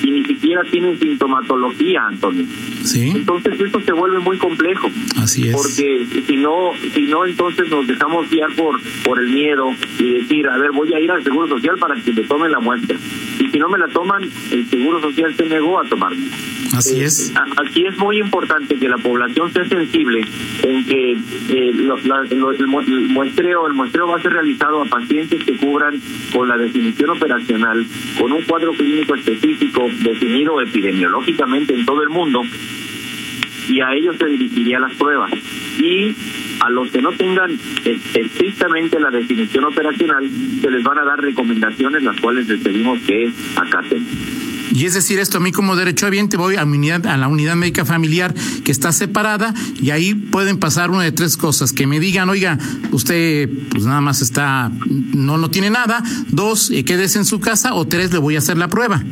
y 0.03 0.11
ni 0.11 0.25
siquiera 0.25 0.63
tienen 0.69 0.99
sintomatología, 0.99 2.05
Antonio. 2.07 2.45
Sí. 2.83 3.11
Entonces 3.15 3.59
esto 3.59 3.79
se 3.81 3.93
vuelve 3.93 4.19
muy 4.19 4.37
complejo. 4.37 4.89
Así 5.17 5.47
es. 5.47 5.55
Porque 5.55 6.05
si 6.27 6.35
no, 6.37 6.71
si 6.93 7.03
no 7.03 7.25
entonces 7.25 7.69
nos 7.69 7.87
dejamos 7.87 8.29
guiar 8.29 8.53
por 8.55 8.79
por 9.03 9.19
el 9.19 9.29
miedo 9.29 9.71
y 9.99 10.13
decir, 10.19 10.47
a 10.47 10.57
ver, 10.57 10.71
voy 10.71 10.93
a 10.93 10.99
ir 10.99 11.11
al 11.11 11.23
Seguro 11.23 11.47
Social 11.47 11.77
para 11.77 11.95
que 11.95 12.11
me 12.13 12.23
tomen 12.23 12.51
la 12.51 12.59
muestra. 12.59 12.97
Y 13.39 13.47
si 13.49 13.59
no 13.59 13.69
me 13.69 13.77
la 13.77 13.87
toman, 13.87 14.23
el 14.51 14.69
Seguro 14.69 15.01
Social 15.01 15.33
se 15.35 15.45
negó 15.45 15.79
a 15.79 15.83
tomarla. 15.85 16.21
Así 16.73 17.01
es. 17.01 17.31
Aquí 17.57 17.85
es 17.85 17.97
muy 17.97 18.17
importante 18.17 18.75
que 18.75 18.89
la 18.89 18.97
población 18.97 19.53
sea 19.53 19.67
sensible 19.67 20.25
en 20.63 20.85
que 20.85 21.11
eh, 21.11 21.69
el 21.69 22.67
muestreo 23.09 23.67
el 23.67 23.73
muestreo 23.73 24.07
va 24.07 24.17
a 24.17 24.21
ser 24.21 24.33
realizado 24.33 24.81
a 24.81 24.85
pacientes 24.85 25.43
que 25.43 25.55
cubran 25.57 26.01
con 26.33 26.49
la 26.49 26.57
definición 26.57 27.11
operacional, 27.11 27.85
con 28.19 28.31
un 28.31 28.41
cuadro 28.43 28.73
clínico 28.73 29.13
específico 29.15 29.87
definido 30.01 30.59
epidemiológicamente 30.61 31.75
en 31.75 31.85
todo 31.85 32.01
el 32.01 32.09
mundo 32.09 32.41
y 33.69 33.81
a 33.81 33.93
ellos 33.93 34.15
se 34.17 34.25
dirigiría 34.25 34.79
las 34.79 34.93
pruebas. 34.95 35.31
Y 35.79 36.15
a 36.59 36.69
los 36.69 36.89
que 36.91 37.01
no 37.01 37.11
tengan 37.11 37.51
estrictamente 38.13 38.99
la 38.99 39.11
definición 39.11 39.65
operacional, 39.65 40.29
se 40.61 40.71
les 40.71 40.83
van 40.83 40.97
a 40.97 41.03
dar 41.03 41.21
recomendaciones 41.21 42.03
las 42.03 42.19
cuales 42.19 42.47
les 42.47 42.61
pedimos 42.61 42.99
que 43.01 43.31
acaten. 43.55 44.42
Y 44.73 44.85
es 44.85 44.95
decir, 44.95 45.19
esto 45.19 45.37
a 45.37 45.39
mí 45.39 45.51
como 45.51 45.75
derecho 45.75 46.07
derechohabiente 46.07 46.35
voy 46.35 46.55
a, 46.55 46.65
mi 46.65 46.77
unidad, 46.77 47.05
a 47.05 47.15
la 47.15 47.27
unidad 47.27 47.55
médica 47.55 47.85
familiar 47.85 48.33
que 48.65 48.71
está 48.71 48.91
separada 48.91 49.53
y 49.79 49.91
ahí 49.91 50.15
pueden 50.15 50.57
pasar 50.57 50.89
una 50.89 51.03
de 51.03 51.11
tres 51.11 51.37
cosas. 51.37 51.73
Que 51.73 51.85
me 51.85 51.99
digan, 51.99 52.27
oiga, 52.29 52.57
usted 52.91 53.49
pues 53.69 53.85
nada 53.85 54.01
más 54.01 54.21
está, 54.21 54.71
no, 54.87 55.37
no 55.37 55.51
tiene 55.51 55.69
nada. 55.69 56.03
Dos, 56.29 56.71
eh, 56.71 56.83
quédese 56.83 57.19
en 57.19 57.25
su 57.25 57.39
casa. 57.39 57.75
O 57.75 57.85
tres, 57.85 58.11
le 58.11 58.17
voy 58.17 58.35
a 58.35 58.39
hacer 58.39 58.57
la 58.57 58.67
prueba. 58.67 59.03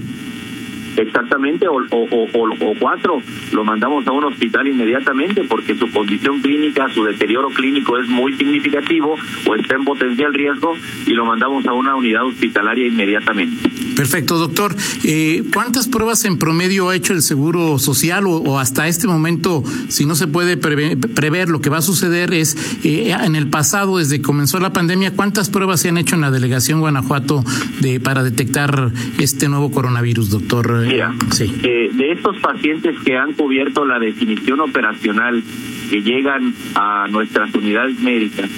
Exactamente, 1.01 1.67
o, 1.67 2.75
cuatro, 2.79 3.21
lo 3.51 3.63
mandamos 3.63 4.05
a 4.07 4.11
un 4.11 4.25
hospital 4.25 4.67
inmediatamente 4.67 5.43
porque 5.43 5.75
su 5.75 5.89
condición 5.89 6.41
clínica, 6.41 6.87
su 6.93 7.03
deterioro 7.03 7.49
clínico 7.49 7.97
es 7.97 8.07
muy 8.07 8.33
significativo 8.37 9.15
o 9.47 9.55
está 9.55 9.75
en 9.75 9.83
potencial 9.83 10.33
riesgo 10.33 10.75
y 11.07 11.11
lo 11.11 11.25
mandamos 11.25 11.65
a 11.65 11.73
una 11.73 11.95
unidad 11.95 12.25
hospitalaria 12.25 12.87
inmediatamente. 12.87 13.69
Perfecto, 13.95 14.37
doctor. 14.37 14.75
Eh, 15.03 15.43
¿Cuántas 15.53 15.87
pruebas 15.87 16.23
en 16.25 16.37
promedio 16.37 16.89
ha 16.89 16.95
hecho 16.95 17.13
el 17.13 17.21
Seguro 17.21 17.79
Social 17.79 18.25
o, 18.27 18.59
hasta 18.59 18.87
este 18.87 19.07
momento, 19.07 19.63
si 19.89 20.05
no 20.05 20.15
se 20.15 20.27
puede 20.27 20.57
prever, 20.57 21.49
lo 21.49 21.61
que 21.61 21.69
va 21.69 21.77
a 21.77 21.81
suceder 21.81 22.33
es, 22.33 22.55
eh, 22.83 23.11
en 23.11 23.35
el 23.35 23.47
pasado, 23.47 23.97
desde 23.97 24.17
que 24.17 24.23
comenzó 24.23 24.59
la 24.59 24.71
pandemia, 24.71 25.11
¿cuántas 25.15 25.49
pruebas 25.49 25.81
se 25.81 25.89
han 25.89 25.97
hecho 25.97 26.15
en 26.15 26.21
la 26.21 26.31
delegación 26.31 26.79
Guanajuato 26.79 27.43
de, 27.79 27.99
para 27.99 28.23
detectar 28.23 28.91
este 29.17 29.49
nuevo 29.49 29.71
coronavirus, 29.71 30.29
doctor? 30.29 30.83
Mira, 30.91 31.13
eh, 31.39 31.89
de 31.93 32.11
estos 32.11 32.37
pacientes 32.39 32.99
que 33.05 33.15
han 33.15 33.31
cubierto 33.31 33.85
la 33.85 33.97
definición 33.97 34.59
operacional 34.59 35.41
que 35.89 36.01
llegan 36.01 36.53
a 36.75 37.07
nuestras 37.09 37.53
unidades 37.55 37.97
médicas, 38.01 38.49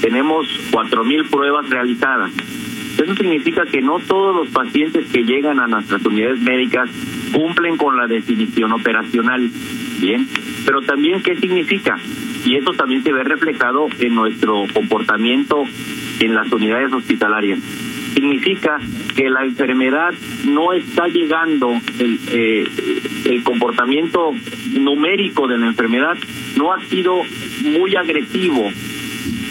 tenemos 0.00 0.46
cuatro 0.70 1.04
mil 1.04 1.26
pruebas 1.26 1.68
realizadas. 1.68 2.32
Eso 2.96 3.14
significa 3.16 3.66
que 3.66 3.82
no 3.82 3.98
todos 3.98 4.34
los 4.34 4.48
pacientes 4.48 5.10
que 5.12 5.24
llegan 5.24 5.60
a 5.60 5.66
nuestras 5.66 6.02
unidades 6.06 6.40
médicas 6.40 6.88
cumplen 7.34 7.76
con 7.76 7.98
la 7.98 8.06
definición 8.06 8.72
operacional. 8.72 9.50
Bien, 10.00 10.26
pero 10.64 10.80
también, 10.80 11.22
¿qué 11.22 11.36
significa? 11.36 11.98
Y 12.46 12.56
eso 12.56 12.72
también 12.72 13.02
se 13.02 13.12
ve 13.12 13.24
reflejado 13.24 13.88
en 14.00 14.14
nuestro 14.14 14.64
comportamiento 14.72 15.64
en 16.20 16.34
las 16.34 16.50
unidades 16.50 16.92
hospitalarias 16.94 17.58
significa 18.14 18.78
que 19.16 19.28
la 19.28 19.44
enfermedad 19.44 20.12
no 20.46 20.72
está 20.72 21.08
llegando, 21.08 21.72
el, 21.98 22.18
eh, 22.32 22.64
el 23.26 23.42
comportamiento 23.42 24.32
numérico 24.72 25.46
de 25.48 25.58
la 25.58 25.66
enfermedad 25.66 26.16
no 26.56 26.72
ha 26.72 26.80
sido 26.84 27.22
muy 27.62 27.96
agresivo 27.96 28.70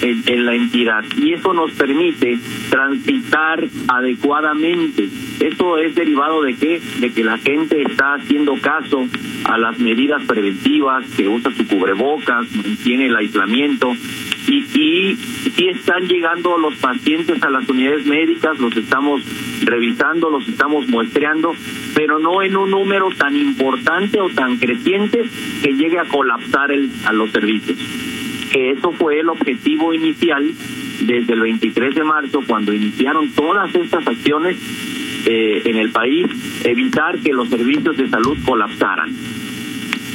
en, 0.04 0.46
la 0.46 0.56
entidad 0.56 1.04
y 1.18 1.34
eso 1.34 1.54
nos 1.54 1.72
permite 1.72 2.38
transitar 2.70 3.68
adecuadamente. 3.88 5.10
Eso 5.40 5.78
es 5.78 5.96
derivado 5.96 6.42
de 6.42 6.56
qué? 6.56 6.82
De 7.00 7.12
que 7.12 7.24
la 7.24 7.38
gente 7.38 7.82
está 7.82 8.16
haciendo 8.16 8.56
caso 8.56 9.08
a 9.46 9.58
las 9.58 9.80
medidas 9.80 10.24
preventivas, 10.24 11.06
que 11.16 11.28
usa 11.28 11.52
su 11.52 11.68
cubrebocas, 11.68 12.52
mantiene 12.56 13.08
el 13.08 13.16
aislamiento 13.16 13.94
y, 14.48 14.58
y 14.78 15.16
si 15.16 15.68
están 15.70 16.08
llegando 16.08 16.58
los 16.58 16.76
pacientes 16.76 17.42
a 17.42 17.50
las 17.50 17.68
unidades 17.70 18.06
médicas, 18.06 18.60
los 18.60 18.76
estamos 18.76 19.22
revisando, 19.64 20.30
los 20.30 20.48
estamos 20.48 20.88
muestreando, 20.88 21.54
pero 21.96 22.20
no 22.20 22.42
en 22.42 22.58
un 22.58 22.72
número 22.72 23.10
tan 23.18 23.36
importante 23.36 24.20
o 24.20 24.30
tan 24.30 24.58
creciente 24.58 25.24
que 25.62 25.74
llegue 25.74 26.00
a 26.00 26.06
colapsar 26.06 26.72
el, 26.72 26.90
a 27.06 27.14
los 27.14 27.32
servicios. 27.32 27.78
Que 28.54 28.72
eso 28.72 28.94
fue 28.94 29.20
el 29.20 29.28
objetivo 29.28 29.94
inicial 29.94 30.54
desde 31.02 31.34
el 31.34 31.42
23 31.42 31.96
de 31.96 32.04
marzo, 32.04 32.42
cuando 32.48 32.72
iniciaron 32.72 33.30
todas 33.32 33.76
estas 33.76 34.08
acciones 34.08 34.58
eh, 35.26 35.62
en 35.66 35.78
el 35.78 35.92
país, 35.92 36.28
evitar 36.64 37.18
que 37.20 37.34
los 37.34 37.50
servicios 37.50 37.98
de 37.98 38.08
salud 38.10 38.38
colapsaran. 38.46 39.14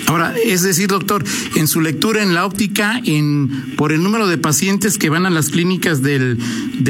Ahora, 0.09 0.35
es 0.43 0.63
decir, 0.63 0.89
doctor, 0.89 1.23
en 1.55 1.69
su 1.69 1.81
lectura 1.83 2.23
en 2.23 2.33
la 2.33 2.47
óptica, 2.47 3.01
en 3.05 3.75
por 3.77 3.93
el 3.93 4.03
número 4.03 4.27
de 4.27 4.39
pacientes 4.39 4.97
que 4.97 5.11
van 5.11 5.27
a 5.27 5.31
las 5.31 5.51
clínicas 5.51 6.03
del, 6.03 6.39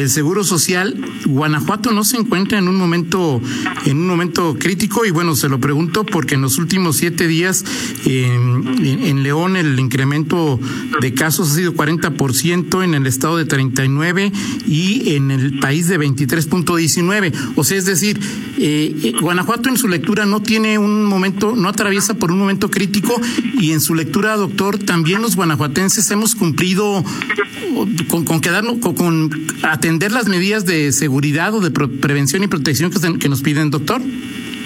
Seguro 0.07 0.45
Social, 0.45 0.97
Guanajuato 1.27 1.93
no 1.93 2.05
se 2.05 2.17
encuentra 2.17 2.59
en 2.59 2.69
un 2.69 2.77
momento 2.77 3.43
en 3.85 3.99
un 3.99 4.07
momento 4.07 4.57
crítico 4.59 5.05
y 5.05 5.11
bueno, 5.11 5.35
se 5.35 5.49
lo 5.49 5.59
pregunto 5.59 6.07
porque 6.07 6.37
en 6.37 6.43
los 6.43 6.59
últimos 6.59 6.97
siete 6.97 7.27
días 7.27 7.65
en, 8.07 8.79
en 8.85 9.23
León 9.25 9.57
el 9.57 9.79
incremento 9.81 10.61
de 11.01 11.15
casos 11.15 11.51
ha 11.51 11.55
sido 11.57 11.75
40%, 11.75 12.85
en 12.85 12.95
el 12.95 13.07
estado 13.07 13.37
de 13.37 13.45
39 13.45 14.33
y 14.67 15.15
en 15.15 15.31
el 15.31 15.59
país 15.59 15.89
de 15.89 15.99
23.19. 15.99 17.33
O 17.57 17.65
sea, 17.65 17.77
es 17.77 17.87
decir, 17.87 18.21
eh, 18.59 18.95
eh, 19.03 19.13
Guanajuato 19.21 19.69
en 19.69 19.77
su 19.77 19.89
lectura 19.89 20.27
no 20.27 20.41
tiene 20.41 20.79
un 20.79 21.05
momento, 21.05 21.55
no 21.57 21.69
atraviesa 21.69 22.15
por 22.15 22.31
un 22.31 22.39
momento 22.39 22.71
crítico 22.71 23.08
y 23.61 23.73
en 23.73 23.81
su 23.81 23.95
lectura, 23.95 24.37
doctor, 24.37 24.79
también 24.79 25.23
los 25.23 25.37
guanajuatenses 25.37 26.11
hemos 26.11 26.35
cumplido 26.35 27.05
con, 28.09 28.25
con 28.25 28.41
quedarnos, 28.41 28.79
con, 28.79 29.31
atender 29.63 30.13
las 30.13 30.29
medidas 30.29 30.65
de 30.67 30.93
seguridad 30.93 31.55
o 31.55 31.61
de 31.61 31.71
prevención 31.71 32.43
y 32.43 32.49
protección 32.49 32.91
que, 32.91 33.19
que 33.19 33.29
nos 33.29 33.43
piden, 33.43 33.71
doctor. 33.71 34.01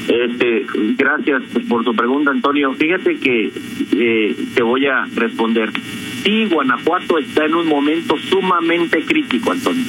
Este, 0.09 0.67
gracias 0.99 1.43
por 1.69 1.85
su 1.85 1.95
pregunta, 1.95 2.31
Antonio. 2.33 2.75
Fíjate 2.75 3.19
que 3.19 3.53
eh, 3.93 4.37
te 4.55 4.63
voy 4.63 4.87
a 4.87 5.05
responder. 5.15 5.71
Sí, 6.25 6.47
Guanajuato 6.47 7.19
está 7.19 7.47
en 7.47 7.55
un 7.55 7.69
momento 7.69 8.17
sumamente 8.19 9.05
crítico, 9.05 9.53
Antonio. 9.53 9.85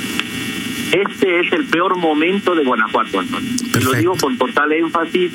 Este 0.92 1.40
es 1.40 1.52
el 1.54 1.66
peor 1.66 1.98
momento 1.98 2.54
de 2.54 2.64
Guanajuato, 2.64 3.20
Antonio. 3.20 3.50
Lo 3.84 3.94
digo 3.94 4.16
con 4.16 4.38
total 4.38 4.72
énfasis 4.74 5.32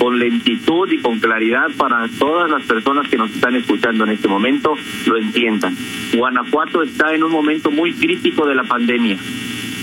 con 0.00 0.18
lentitud 0.18 0.90
y 0.90 0.98
con 0.98 1.20
claridad 1.20 1.68
para 1.76 2.08
todas 2.18 2.50
las 2.50 2.62
personas 2.64 3.06
que 3.08 3.18
nos 3.18 3.30
están 3.32 3.54
escuchando 3.54 4.04
en 4.04 4.10
este 4.10 4.28
momento 4.28 4.74
lo 5.06 5.18
entiendan. 5.18 5.76
Guanajuato 6.14 6.82
está 6.82 7.14
en 7.14 7.22
un 7.22 7.30
momento 7.30 7.70
muy 7.70 7.92
crítico 7.92 8.46
de 8.46 8.54
la 8.54 8.64
pandemia. 8.64 9.18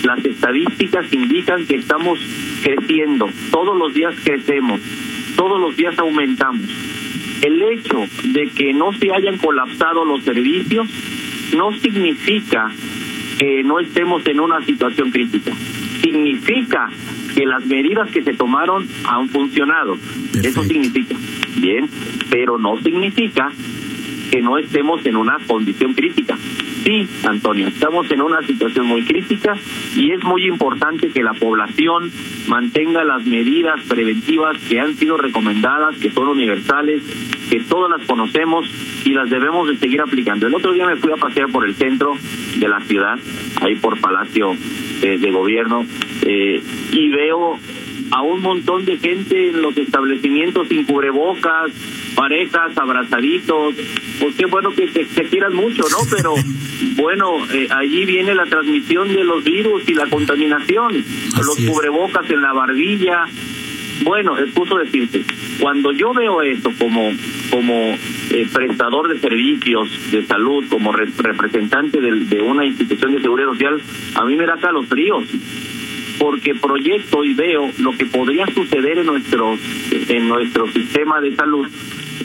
Las 0.04 0.26
estadísticas 0.26 1.14
indican 1.14 1.68
que 1.68 1.76
estamos 1.76 2.20
creciendo, 2.64 3.30
todos 3.52 3.78
los 3.78 3.94
días 3.94 4.16
crecemos, 4.24 4.82
todos 5.36 5.62
los 5.62 5.78
días 5.78 5.98
aumentamos. 6.00 6.68
El 7.44 7.62
hecho 7.62 8.04
de 8.24 8.50
que 8.50 8.74
no 8.74 8.94
se 8.94 9.14
hayan 9.14 9.38
colapsado 9.38 10.04
los 10.04 10.24
servicios 10.24 10.88
no 11.56 11.72
significa 11.74 12.72
que 13.38 13.64
no 13.64 13.80
estemos 13.80 14.26
en 14.26 14.40
una 14.40 14.66
situación 14.66 15.12
crítica. 15.12 15.54
Significa 16.02 16.90
que 17.38 17.46
las 17.46 17.64
medidas 17.68 18.10
que 18.10 18.24
se 18.24 18.34
tomaron 18.34 18.88
han 19.06 19.30
funcionado. 19.30 19.96
Eso 20.42 20.64
significa, 20.64 21.16
bien, 21.58 21.88
pero 22.32 22.58
no 22.58 22.82
significa 22.82 23.52
que 24.32 24.42
no 24.42 24.58
estemos 24.58 25.06
en 25.06 25.18
una 25.18 25.38
condición 25.46 25.94
crítica. 25.94 26.36
Sí, 26.84 27.08
Antonio, 27.24 27.68
estamos 27.68 28.10
en 28.12 28.22
una 28.22 28.42
situación 28.44 28.86
muy 28.86 29.04
crítica 29.04 29.56
y 29.96 30.12
es 30.12 30.24
muy 30.24 30.46
importante 30.46 31.10
que 31.10 31.24
la 31.24 31.34
población 31.34 32.12
mantenga 32.48 33.04
las 33.04 33.26
medidas 33.26 33.82
preventivas 33.88 34.58
que 34.70 34.80
han 34.80 34.96
sido 34.96 35.18
recomendadas, 35.18 35.98
que 35.98 36.12
son 36.12 36.28
universales, 36.30 37.04
que 37.50 37.60
todas 37.62 37.90
las 37.98 38.08
conocemos 38.08 38.70
y 39.06 39.14
las 39.14 39.30
debemos 39.30 39.68
de 39.68 39.78
seguir 39.78 40.02
aplicando. 40.02 40.48
El 40.48 40.56
otro 40.56 40.72
día 40.72 40.86
me 40.86 40.96
fui 40.96 41.12
a 41.12 41.18
pasear 41.18 41.50
por 41.50 41.66
el 41.66 41.76
centro 41.76 42.14
de 42.58 42.68
la 42.68 42.80
ciudad, 42.82 43.18
ahí 43.62 43.76
por 43.76 44.00
Palacio 44.00 44.54
eh, 45.02 45.18
de 45.18 45.32
Gobierno, 45.32 45.86
eh, 46.26 46.62
y 46.92 47.10
veo 47.10 47.60
a 48.12 48.22
un 48.22 48.42
montón 48.42 48.86
de 48.86 48.98
gente 48.98 49.50
en 49.50 49.62
los 49.62 49.78
establecimientos 49.78 50.68
sin 50.68 50.86
cubrebocas, 50.86 51.72
parejas, 52.16 52.78
abrazaditos, 52.78 53.76
pues 54.20 54.36
qué 54.36 54.46
bueno 54.46 54.72
que 54.72 54.88
se, 54.88 55.06
quieran 55.26 55.56
mucho, 55.56 55.84
¿no? 55.90 55.98
Pero 56.10 56.34
bueno, 56.96 57.38
eh, 57.54 57.68
allí 57.70 58.06
viene 58.06 58.36
la 58.36 58.46
transmisión 58.46 59.08
de 59.10 59.24
los 59.24 59.44
virus 59.44 59.88
y 59.88 59.94
la 59.94 60.08
contaminación, 60.08 60.94
los 61.38 61.58
cubrebocas 61.68 62.30
en 62.30 62.42
la 62.42 62.54
barbilla. 62.54 63.26
Bueno, 64.04 64.38
excuso 64.38 64.78
decirte, 64.78 65.24
cuando 65.60 65.92
yo 65.92 66.14
veo 66.14 66.42
esto 66.44 66.72
como 66.78 67.12
como 67.50 67.74
eh, 68.30 68.48
prestador 68.54 69.08
de 69.08 69.20
servicios 69.20 69.90
de 70.12 70.26
salud, 70.26 70.66
como 70.70 70.92
representante 70.92 72.02
de, 72.02 72.12
de, 72.12 72.42
una 72.42 72.66
institución 72.66 73.14
de 73.14 73.22
seguridad 73.22 73.50
social, 73.50 73.82
a 74.16 74.26
mí 74.26 74.36
me 74.36 74.46
da 74.46 74.58
los 74.72 74.86
fríos 74.88 75.24
porque 76.20 76.56
proyecto 76.56 77.24
y 77.24 77.34
veo 77.34 77.70
lo 77.80 77.92
que 77.92 78.06
podría 78.06 78.46
suceder 78.48 79.00
en 79.00 79.06
nuestro 79.06 79.58
en 80.10 80.28
nuestro 80.28 80.68
sistema 80.72 81.22
de 81.22 81.36
salud 81.36 81.68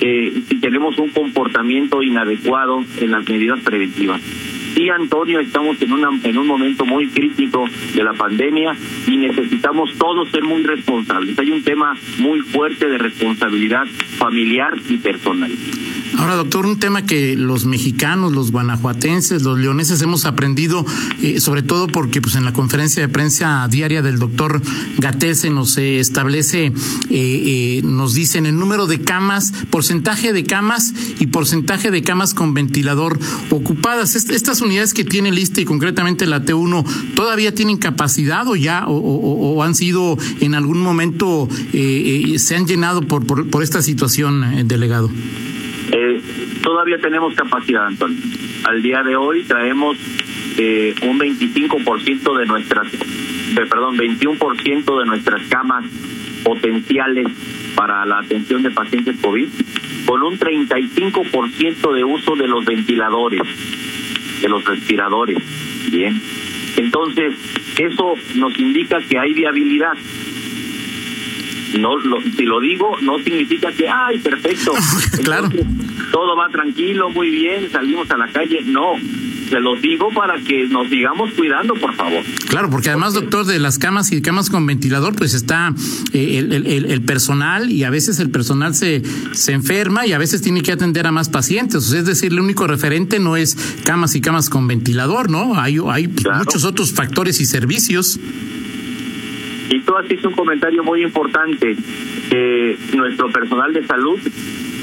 eh, 0.01 0.43
si 0.49 0.57
tenemos 0.59 0.99
un 0.99 1.11
comportamiento 1.11 2.03
inadecuado 2.03 2.83
en 3.01 3.11
las 3.11 3.29
medidas 3.29 3.61
preventivas. 3.61 4.21
Sí, 4.75 4.89
Antonio, 4.89 5.39
estamos 5.39 5.81
en, 5.83 5.93
una, 5.93 6.09
en 6.25 6.39
un 6.39 6.47
momento 6.47 6.87
muy 6.87 7.07
crítico 7.09 7.69
de 7.95 8.03
la 8.03 8.15
pandemia 8.15 8.75
y 9.07 9.17
necesitamos 9.19 9.93
todos 9.99 10.31
ser 10.31 10.43
muy 10.45 10.63
responsables. 10.63 11.39
Hay 11.39 11.51
un 11.51 11.63
tema 11.63 11.95
muy 12.19 12.41
fuerte 12.41 12.89
de 12.89 12.97
responsabilidad 12.97 13.87
familiar 14.17 14.75
y 14.89 14.97
personal. 14.97 15.53
Ahora, 16.19 16.37
doctor, 16.37 16.66
un 16.66 16.78
tema 16.78 17.07
que 17.07 17.37
los 17.37 17.64
mexicanos, 17.64 18.33
los 18.33 18.52
guanajuatenses, 18.52 19.42
los 19.42 19.59
leoneses 19.59 20.02
hemos 20.02 20.25
aprendido, 20.25 20.85
eh, 21.23 21.40
sobre 21.40 21.62
todo 21.62 21.88
porque 21.88 22.21
pues 22.21 22.35
en 22.35 22.45
la 22.45 22.52
conferencia 22.52 23.02
de 23.02 23.09
prensa 23.09 23.66
diaria 23.71 24.02
del 24.02 24.19
doctor 24.19 24.61
Gatel 24.99 25.35
se 25.35 25.50
nos 25.50 25.78
establece, 25.78 26.66
eh, 26.66 26.73
eh, 27.11 27.81
nos 27.85 28.14
dicen 28.14 28.47
el 28.47 28.59
número 28.59 28.87
de 28.87 29.00
camas, 29.00 29.52
porcentaje 29.71 30.33
de 30.33 30.45
camas 30.45 30.92
y 31.19 31.26
porcentaje 31.28 31.90
de 31.90 32.02
camas 32.02 32.35
con 32.35 32.54
ventilador 32.54 33.19
ocupadas. 33.50 34.14
estas 34.14 34.61
unidades 34.61 34.95
que 34.95 35.04
tiene 35.04 35.33
lista 35.33 35.61
y 35.61 35.64
concretamente 35.64 36.26
la 36.26 36.45
T1, 36.45 36.85
¿todavía 37.14 37.54
tienen 37.54 37.78
capacidad 37.78 38.47
o 38.49 38.57
ya, 38.57 38.85
o, 38.87 39.62
han 39.62 39.75
sido 39.75 40.19
en 40.40 40.54
algún 40.54 40.81
momento, 40.81 41.49
se 41.73 42.57
han 42.57 42.66
llenado 42.66 43.02
por, 43.02 43.26
por, 43.26 43.49
por 43.49 43.62
esta 43.62 43.83
situación, 43.83 44.66
delegado? 44.66 45.11
Todavía 46.62 46.99
tenemos 46.99 47.35
capacidad, 47.35 47.87
Antonio. 47.87 48.19
Al 48.64 48.83
día 48.83 49.02
de 49.02 49.16
hoy 49.16 49.42
traemos 49.45 49.97
eh, 50.59 50.95
un 51.02 51.19
25% 51.19 52.38
de 52.38 52.47
nuestras, 52.47 52.87
perdón, 53.54 53.97
21% 53.97 54.99
de 54.99 55.07
nuestras 55.07 55.42
camas 55.49 55.85
potenciales 56.45 57.26
para 57.75 58.04
la 58.07 58.19
atención 58.19 58.62
de 58.62 58.71
pacientes 58.71 59.16
COVID, 59.21 59.49
con 60.07 60.23
un 60.23 60.38
35% 60.38 61.95
de 61.95 62.04
uso 62.04 62.37
de 62.37 62.47
los 62.47 62.64
ventiladores, 62.64 63.42
de 64.40 64.49
los 64.49 64.64
respiradores. 64.64 65.38
Bien. 65.90 66.21
Entonces, 66.76 67.35
eso 67.76 68.14
nos 68.37 68.59
indica 68.59 69.00
que 69.00 69.19
hay 69.19 69.33
viabilidad 69.33 69.95
no 71.78 71.97
lo, 71.97 72.21
si 72.21 72.45
lo 72.45 72.61
digo 72.61 72.97
no 73.00 73.19
significa 73.19 73.73
que 73.73 73.88
ay 73.88 74.19
perfecto 74.19 74.73
claro 75.25 75.49
todo 76.12 76.37
va 76.37 76.49
tranquilo 76.50 77.11
muy 77.11 77.31
bien 77.31 77.71
salimos 77.73 78.09
a 78.11 78.16
la 78.16 78.28
calle 78.28 78.61
no 78.66 78.95
se 79.52 79.61
los 79.61 79.83
digo 79.83 80.09
para 80.14 80.38
que 80.40 80.66
nos 80.69 80.88
sigamos 80.88 81.31
cuidando, 81.33 81.75
por 81.75 81.92
favor. 81.95 82.23
Claro, 82.49 82.71
porque 82.71 82.88
además, 82.88 83.12
doctor, 83.12 83.45
de 83.45 83.59
las 83.59 83.78
camas 83.78 84.11
y 84.11 84.23
camas 84.23 84.49
con 84.49 84.64
ventilador, 84.64 85.14
pues 85.14 85.35
está 85.35 85.75
eh, 86.14 86.38
el, 86.38 86.52
el, 86.54 86.87
el, 86.87 87.02
personal 87.02 87.71
y 87.71 87.85
a 87.85 87.90
veces 87.90 88.19
el 88.19 88.31
personal 88.31 88.75
se, 88.75 89.02
se 89.33 89.52
enferma 89.52 90.07
y 90.07 90.14
a 90.14 90.19
veces 90.19 90.40
tiene 90.40 90.62
que 90.62 90.73
atender 90.73 91.07
a 91.07 91.12
más 91.12 91.28
pacientes. 91.28 91.92
es 91.92 92.07
decir, 92.07 92.33
el 92.33 92.40
único 92.40 92.66
referente 92.66 93.19
no 93.19 93.37
es 93.37 93.54
camas 93.85 94.14
y 94.14 94.23
camas 94.23 94.49
con 94.49 94.66
ventilador, 94.66 95.28
¿no? 95.31 95.61
Hay, 95.61 95.76
hay 95.87 96.09
muchos 96.09 96.64
otros 96.64 96.92
factores 96.92 97.38
y 97.42 97.45
servicios. 97.45 98.19
Y 99.69 99.81
tú 99.81 99.95
has 99.97 100.07
un 100.25 100.33
comentario 100.33 100.83
muy 100.83 101.02
importante. 101.02 101.76
Eh, 102.31 102.78
nuestro 102.95 103.31
personal 103.31 103.75
de 103.75 103.87
salud 103.87 104.19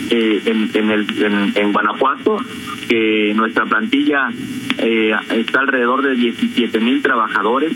eh, 0.10 0.42
en, 0.46 0.72
en, 0.74 0.92
el, 0.92 1.54
en, 1.56 1.72
Guanajuato, 1.72 2.38
que 2.88 3.34
nuestra 3.36 3.66
plantilla 3.66 4.30
eh, 4.78 5.12
está 5.36 5.60
alrededor 5.60 6.02
de 6.02 6.16
17 6.16 6.80
mil 6.80 7.02
trabajadores 7.02 7.74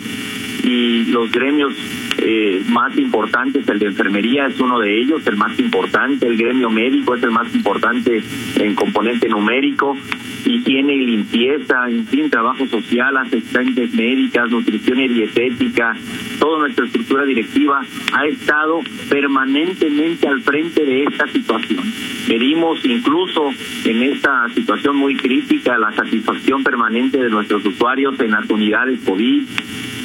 y 0.64 1.06
los 1.06 1.32
gremios 1.32 1.74
eh, 2.20 2.64
más 2.70 2.98
importantes, 2.98 3.68
el 3.68 3.80
de 3.80 3.88
enfermería 3.88 4.48
es 4.48 4.60
uno 4.60 4.80
de 4.80 5.00
ellos, 5.00 5.26
el 5.28 5.38
más 5.38 5.58
importante, 5.60 6.28
el 6.28 6.38
gremio 6.38 6.70
médico 6.70 7.16
es 7.16 7.24
el 7.24 7.32
más 7.32 7.54
importante 7.54 8.24
en 8.60 8.76
componente 8.76 9.28
numérico, 9.28 9.98
higiene 10.46 10.96
y 10.96 11.06
limpieza, 11.06 11.90
en 11.90 12.06
fin, 12.08 12.30
trabajo 12.30 12.66
social, 12.68 13.16
asistentes 13.18 13.94
médicas, 13.94 14.50
nutrición 14.50 15.00
y 15.02 15.08
dietética, 15.08 15.96
toda 16.40 16.60
nuestra 16.60 16.86
estructura 16.86 17.24
directiva 17.24 17.82
ha 18.14 18.26
estado 18.26 18.82
permanentemente 19.10 20.28
al 20.28 20.42
frente 20.42 20.86
de 20.86 21.04
esta 21.04 21.28
situación. 21.28 21.84
Pedimos 22.28 22.84
incluso 22.86 23.52
en 23.86 24.04
esta 24.04 24.48
situación 24.50 24.96
muy 24.96 25.16
crítica 25.16 25.78
la 25.78 25.92
satisfacción 25.94 26.64
permanente 26.64 27.18
de 27.18 27.30
nuestros 27.30 27.66
usuarios 27.66 28.20
en 28.20 28.32
las 28.32 28.50
unidades 28.50 29.00
COVID, 29.06 29.44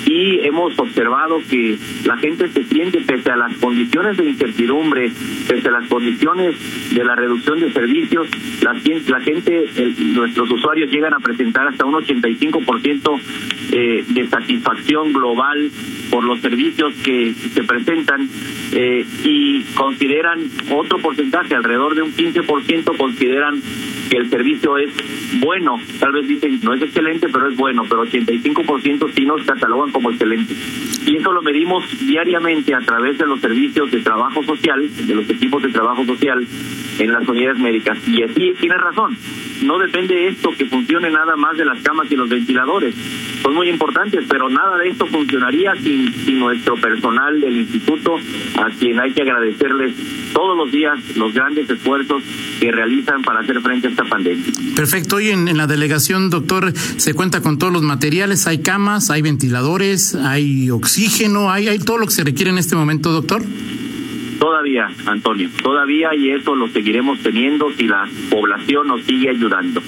y 0.08 0.40
hemos 0.46 0.78
observado 0.78 1.38
que 1.50 1.76
la 2.04 2.16
gente 2.16 2.48
se 2.48 2.64
siente, 2.64 3.02
pese 3.02 3.30
a 3.30 3.36
las 3.36 3.54
condiciones 3.58 4.16
de 4.16 4.30
incertidumbre, 4.30 5.12
pese 5.46 5.68
a 5.68 5.72
las 5.72 5.86
condiciones 5.88 6.56
de 6.94 7.04
la 7.04 7.14
reducción 7.14 7.60
de 7.60 7.70
servicios, 7.72 8.26
la, 8.62 9.20
gente, 9.20 9.66
nuestros 10.14 10.50
usuarios 10.50 10.90
llegan 10.90 11.12
a 11.12 11.20
presentar 11.20 11.68
hasta 11.68 11.84
un 11.84 11.94
85% 11.94 13.20
eh, 13.72 14.04
de 14.08 14.26
satisfacción 14.28 15.12
global 15.12 15.70
por 16.10 16.24
los 16.24 16.40
servicios 16.40 16.94
que 17.04 17.34
se 17.34 17.62
presentan 17.64 18.30
eh, 18.72 19.04
y 19.24 19.62
consideran 19.74 20.40
otro 20.70 20.98
porcentaje, 21.00 21.54
alrededor 21.54 21.94
de 21.94 22.02
un 22.02 22.14
15%, 22.14 22.96
consideran 22.96 23.60
que 24.08 24.16
el 24.16 24.30
servicio 24.30 24.76
es 24.78 24.90
bueno. 25.40 25.76
Tal 26.00 26.12
vez 26.12 26.28
dicen, 26.28 26.60
no 26.62 26.74
es 26.74 26.82
excelente, 26.82 27.28
pero 27.28 27.48
es 27.48 27.56
bueno, 27.56 27.84
pero 27.88 28.04
85% 28.04 29.12
sí 29.14 29.24
nos 29.24 29.42
catalogan 29.44 29.92
como 29.92 30.10
excelente. 30.10 30.54
Y 31.06 31.16
eso 31.16 31.32
lo 31.32 31.42
medimos 31.42 31.84
diariamente 32.00 32.74
a 32.74 32.80
través 32.80 33.18
de 33.18 33.26
los 33.26 33.40
servicios 33.40 33.90
de 33.90 34.00
trabajo 34.00 34.42
social, 34.42 34.88
de 35.06 35.14
los 35.14 35.28
equipos 35.30 35.62
de 35.62 35.70
trabajo 35.70 36.04
social 36.04 36.46
en 36.98 37.12
las 37.12 37.28
unidades 37.28 37.58
médicas. 37.58 37.98
Y 38.08 38.22
así 38.22 38.54
tiene 38.60 38.76
razón. 38.76 39.16
No 39.62 39.78
depende 39.78 40.28
esto 40.28 40.50
que 40.56 40.66
funcione 40.66 41.10
nada 41.10 41.36
más 41.36 41.56
de 41.56 41.64
las 41.64 41.80
camas 41.82 42.10
y 42.10 42.16
los 42.16 42.28
ventiladores. 42.28 42.94
Son 43.42 43.54
muy 43.54 43.68
importantes, 43.68 44.24
pero 44.28 44.48
nada 44.48 44.78
de 44.78 44.88
esto 44.88 45.06
funcionaría 45.06 45.74
sin, 45.76 46.12
sin 46.12 46.38
nuestro 46.38 46.74
personal 46.76 47.40
del 47.40 47.56
instituto, 47.56 48.16
a 48.56 48.70
quien 48.70 48.98
hay 48.98 49.12
que 49.12 49.22
agradecerles 49.22 49.94
todos 50.32 50.56
los 50.56 50.70
días 50.70 50.98
los 51.16 51.32
grandes 51.32 51.68
esfuerzos 51.68 52.22
que 52.60 52.70
realizan 52.70 53.22
para 53.22 53.40
hacer 53.40 53.60
frente 53.60 53.88
a 53.88 53.90
esta 53.90 54.04
pandemia. 54.04 54.44
Perfecto. 54.76 55.16
Hoy 55.16 55.30
en, 55.30 55.56
la 55.56 55.66
delegación, 55.66 56.30
doctor, 56.30 56.72
se 56.72 57.14
cuenta 57.14 57.40
con 57.40 57.58
todos 57.58 57.72
los 57.72 57.82
materiales. 57.82 58.46
Hay 58.46 58.58
camas, 58.58 59.10
hay 59.10 59.22
ventiladores, 59.22 60.14
hay 60.14 60.70
oxígeno, 60.70 61.50
hay, 61.50 61.68
hay 61.68 61.78
todo 61.78 61.98
lo 61.98 62.06
que 62.06 62.12
se 62.12 62.24
requiere 62.24 62.50
en 62.50 62.58
este 62.58 62.76
momento, 62.76 63.10
doctor. 63.10 63.42
Todavía, 64.38 64.88
Antonio, 65.06 65.50
todavía 65.62 66.14
y 66.14 66.30
eso 66.30 66.54
lo 66.54 66.68
seguiremos 66.68 67.18
teniendo 67.20 67.72
si 67.76 67.88
la 67.88 68.08
población 68.30 68.86
nos 68.86 69.02
sigue 69.02 69.30
ayudando, 69.30 69.82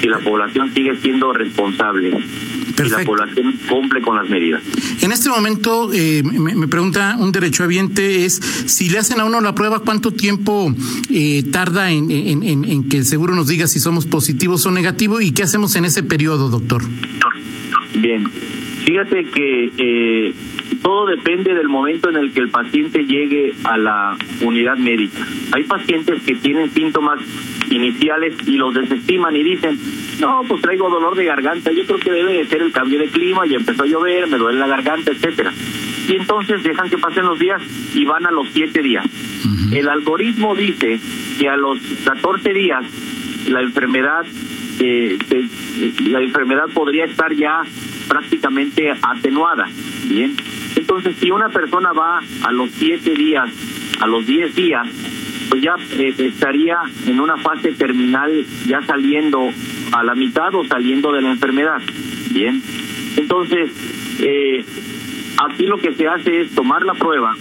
si 0.00 0.06
la 0.06 0.18
población 0.20 0.72
sigue 0.72 0.94
siendo 0.96 1.32
responsable 1.32 2.16
y 2.86 2.90
la 2.90 3.04
población 3.04 3.58
cumple 3.68 4.00
con 4.00 4.16
las 4.16 4.28
medidas. 4.28 4.62
En 5.02 5.12
este 5.12 5.28
momento, 5.28 5.90
eh, 5.92 6.22
me, 6.22 6.68
pregunta 6.68 7.16
un 7.18 7.32
derechohabiente, 7.32 8.24
es 8.24 8.34
si 8.66 8.90
le 8.90 8.98
hacen 8.98 9.20
a 9.20 9.24
uno 9.24 9.40
la 9.40 9.54
prueba, 9.54 9.80
¿cuánto 9.80 10.12
tiempo 10.12 10.72
eh, 11.10 11.42
tarda 11.50 11.90
en, 11.90 12.10
en, 12.10 12.88
que 12.88 12.98
el 12.98 13.04
seguro 13.04 13.34
nos 13.34 13.48
diga 13.48 13.66
si 13.66 13.80
somos 13.80 14.06
positivos 14.06 14.66
o 14.66 14.70
negativos 14.70 15.22
y 15.22 15.32
qué 15.32 15.42
hacemos 15.42 15.74
en 15.76 15.84
ese 15.84 16.02
periodo, 16.02 16.48
doctor? 16.48 16.82
Bien, 17.94 18.28
fíjate 18.84 19.24
que 19.24 19.72
eh, 19.76 20.34
todo 20.82 21.06
depende 21.06 21.54
del 21.54 21.68
momento 21.68 22.08
en 22.08 22.16
el 22.16 22.32
que 22.32 22.40
el 22.40 22.50
paciente 22.50 23.04
llegue 23.04 23.54
a 23.64 23.76
la 23.76 24.16
unidad 24.40 24.76
médica. 24.76 25.26
Hay 25.52 25.64
pacientes 25.64 26.22
que 26.22 26.34
tienen 26.36 26.70
síntomas 26.70 27.20
iniciales 27.70 28.34
y 28.46 28.56
los 28.56 28.74
desestiman 28.74 29.36
y 29.36 29.42
dicen, 29.42 29.78
no, 30.20 30.42
pues 30.46 30.62
traigo 30.62 30.88
dolor 30.88 31.14
de 31.16 31.24
garganta, 31.24 31.72
yo 31.72 31.84
creo 31.86 31.98
que 31.98 32.10
debe 32.10 32.32
de 32.34 32.46
ser 32.46 32.62
el 32.62 32.72
cambio 32.72 32.98
de 32.98 33.08
clima, 33.08 33.46
y 33.46 33.54
empezó 33.54 33.82
a 33.82 33.86
llover, 33.86 34.26
me 34.28 34.38
duele 34.38 34.58
la 34.58 34.66
garganta, 34.66 35.10
etcétera. 35.10 35.52
Y 36.08 36.16
entonces 36.16 36.62
dejan 36.62 36.90
que 36.90 36.98
pasen 36.98 37.24
los 37.24 37.38
días 37.38 37.62
y 37.94 38.04
van 38.04 38.26
a 38.26 38.30
los 38.30 38.48
siete 38.52 38.82
días. 38.82 39.06
El 39.72 39.88
algoritmo 39.88 40.54
dice 40.56 40.98
que 41.38 41.48
a 41.48 41.56
los 41.56 41.78
14 42.04 42.52
días 42.52 42.84
la 43.48 43.62
enfermedad 43.62 44.26
eh, 44.80 45.18
la 46.06 46.20
enfermedad 46.20 46.64
podría 46.72 47.04
estar 47.04 47.34
ya 47.34 47.62
prácticamente 48.08 48.90
atenuada. 48.90 49.68
Bien, 50.08 50.34
entonces 50.74 51.16
si 51.20 51.30
una 51.30 51.48
persona 51.50 51.92
va 51.92 52.20
a 52.42 52.52
los 52.52 52.70
siete 52.72 53.14
días, 53.14 53.50
a 54.00 54.06
los 54.06 54.26
diez 54.26 54.54
días, 54.54 54.88
pues 55.50 55.62
ya 55.62 55.74
eh, 55.98 56.14
estaría 56.16 56.78
en 57.06 57.20
una 57.20 57.36
fase 57.36 57.72
terminal, 57.72 58.46
ya 58.66 58.80
saliendo 58.82 59.50
a 59.92 60.04
la 60.04 60.14
mitad 60.14 60.54
o 60.54 60.64
saliendo 60.64 61.12
de 61.12 61.22
la 61.22 61.32
enfermedad. 61.32 61.82
Bien, 62.30 62.62
entonces, 63.16 63.70
eh, 64.20 64.64
aquí 65.44 65.66
lo 65.66 65.78
que 65.78 65.92
se 65.94 66.06
hace 66.06 66.42
es 66.42 66.54
tomar 66.54 66.82
la 66.82 66.94
prueba, 66.94 67.34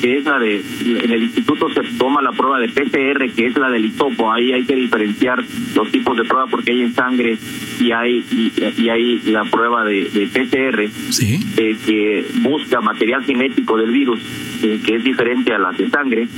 que 0.00 0.18
es 0.18 0.24
la 0.24 0.38
de, 0.38 0.62
en 0.84 1.10
el 1.10 1.22
instituto 1.22 1.68
se 1.70 1.82
toma 1.98 2.20
la 2.22 2.32
prueba 2.32 2.58
de 2.58 2.68
PCR, 2.68 3.30
que 3.34 3.46
es 3.46 3.56
la 3.56 3.70
del 3.70 3.86
hisopo, 3.86 4.32
ahí 4.32 4.52
hay 4.52 4.64
que 4.64 4.74
diferenciar 4.74 5.42
los 5.74 5.90
tipos 5.90 6.16
de 6.16 6.24
prueba 6.24 6.46
porque 6.46 6.72
hay 6.72 6.82
en 6.82 6.94
sangre 6.94 7.38
y 7.80 7.90
hay 7.90 8.24
y, 8.30 8.88
hay 8.88 9.20
la 9.26 9.44
prueba 9.44 9.84
de, 9.84 10.28
PCR, 10.32 10.90
¿Sí? 11.10 11.40
eh, 11.56 11.76
que 11.86 12.26
busca 12.40 12.80
material 12.80 13.24
genético 13.24 13.76
del 13.76 13.92
virus, 13.92 14.20
eh, 14.62 14.80
que 14.84 14.96
es 14.96 15.04
diferente 15.04 15.52
a 15.54 15.58
la 15.58 15.72
de 15.72 15.88
sangre, 15.88 16.28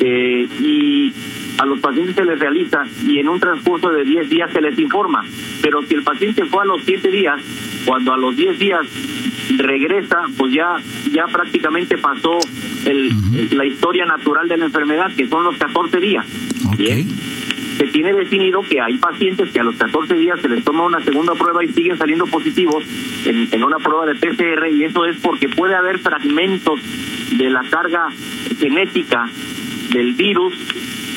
eh, 0.00 0.48
y 0.60 1.12
a 1.58 1.66
los 1.66 1.78
pacientes 1.80 2.14
se 2.14 2.24
les 2.24 2.38
realiza 2.38 2.84
y 3.06 3.18
en 3.18 3.28
un 3.28 3.38
transcurso 3.38 3.90
de 3.90 4.02
10 4.04 4.30
días 4.30 4.50
se 4.50 4.62
les 4.62 4.78
informa, 4.78 5.24
pero 5.60 5.82
si 5.82 5.94
el 5.94 6.02
paciente 6.02 6.44
fue 6.46 6.62
a 6.62 6.66
los 6.66 6.82
7 6.84 7.10
días, 7.10 7.40
cuando 7.84 8.14
a 8.14 8.16
los 8.16 8.34
10 8.34 8.58
días 8.58 8.86
regresa, 9.58 10.22
pues 10.38 10.54
ya 10.54 10.76
ya 11.12 11.26
prácticamente 11.26 11.98
pasó 11.98 12.38
el, 12.86 13.10
la 13.56 13.66
historia 13.66 14.06
natural 14.06 14.48
de 14.48 14.56
la 14.56 14.66
enfermedad, 14.66 15.12
que 15.14 15.28
son 15.28 15.44
los 15.44 15.56
14 15.56 16.00
días. 16.00 16.24
Ok. 16.66 16.80
Se 17.76 17.86
tiene 17.86 18.12
definido 18.12 18.60
que 18.62 18.80
hay 18.80 18.96
pacientes 18.98 19.50
que 19.50 19.60
a 19.60 19.64
los 19.64 19.76
14 19.76 20.14
días 20.14 20.40
se 20.40 20.48
les 20.48 20.62
toma 20.64 20.84
una 20.84 21.02
segunda 21.02 21.34
prueba 21.34 21.64
y 21.64 21.68
siguen 21.68 21.96
saliendo 21.96 22.26
positivos 22.26 22.84
en, 23.24 23.48
en 23.50 23.64
una 23.64 23.78
prueba 23.78 24.06
de 24.06 24.14
PCR 24.14 24.68
y 24.70 24.84
eso 24.84 25.04
es 25.06 25.16
porque 25.18 25.48
puede 25.48 25.74
haber 25.74 25.98
fragmentos 25.98 26.80
de 27.36 27.48
la 27.48 27.62
carga 27.70 28.08
genética 28.58 29.30
del 29.92 30.14
virus 30.14 30.54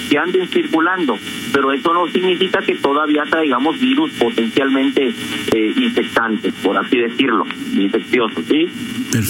que 0.10 0.18
anden 0.18 0.48
circulando, 0.48 1.18
pero 1.54 1.72
eso 1.72 1.94
no 1.94 2.08
significa 2.08 2.60
que 2.62 2.76
todavía 2.76 3.24
traigamos 3.30 3.80
virus 3.80 4.12
potencialmente 4.12 5.08
eh, 5.08 5.74
infectantes, 5.78 6.54
por 6.56 6.78
así 6.78 6.98
decirlo, 6.98 7.46
infecciosos, 7.76 8.46
¿sí? 8.46 8.68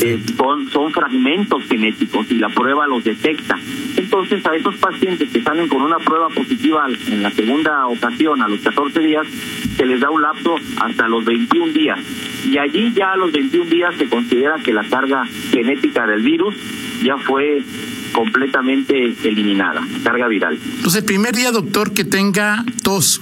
Eh, 0.01 0.19
son, 0.35 0.69
son 0.69 0.91
fragmentos 0.91 1.63
genéticos 1.67 2.29
y 2.31 2.35
la 2.35 2.49
prueba 2.49 2.87
los 2.87 3.03
detecta. 3.03 3.57
Entonces, 3.95 4.45
a 4.45 4.55
esos 4.55 4.75
pacientes 4.75 5.29
que 5.29 5.41
salen 5.41 5.67
con 5.67 5.81
una 5.81 5.97
prueba 5.97 6.29
positiva 6.29 6.87
en 7.07 7.23
la 7.23 7.31
segunda 7.31 7.87
ocasión, 7.87 8.41
a 8.41 8.47
los 8.47 8.59
14 8.61 8.99
días, 8.99 9.27
se 9.75 9.85
les 9.85 9.99
da 9.99 10.09
un 10.09 10.21
lapso 10.21 10.55
hasta 10.79 11.07
los 11.07 11.23
21 11.25 11.73
días. 11.73 11.99
Y 12.45 12.57
allí 12.57 12.93
ya 12.93 13.13
a 13.13 13.17
los 13.17 13.31
21 13.31 13.69
días 13.69 13.95
se 13.97 14.07
considera 14.09 14.55
que 14.63 14.73
la 14.73 14.83
carga 14.83 15.25
genética 15.51 16.05
del 16.05 16.21
virus 16.21 16.55
ya 17.03 17.17
fue 17.17 17.63
completamente 18.11 19.15
eliminada, 19.23 19.81
carga 20.03 20.27
viral. 20.27 20.57
Entonces, 20.77 21.01
el 21.01 21.05
primer 21.05 21.35
día, 21.35 21.51
doctor, 21.51 21.93
que 21.93 22.05
tenga 22.05 22.63
tos, 22.83 23.19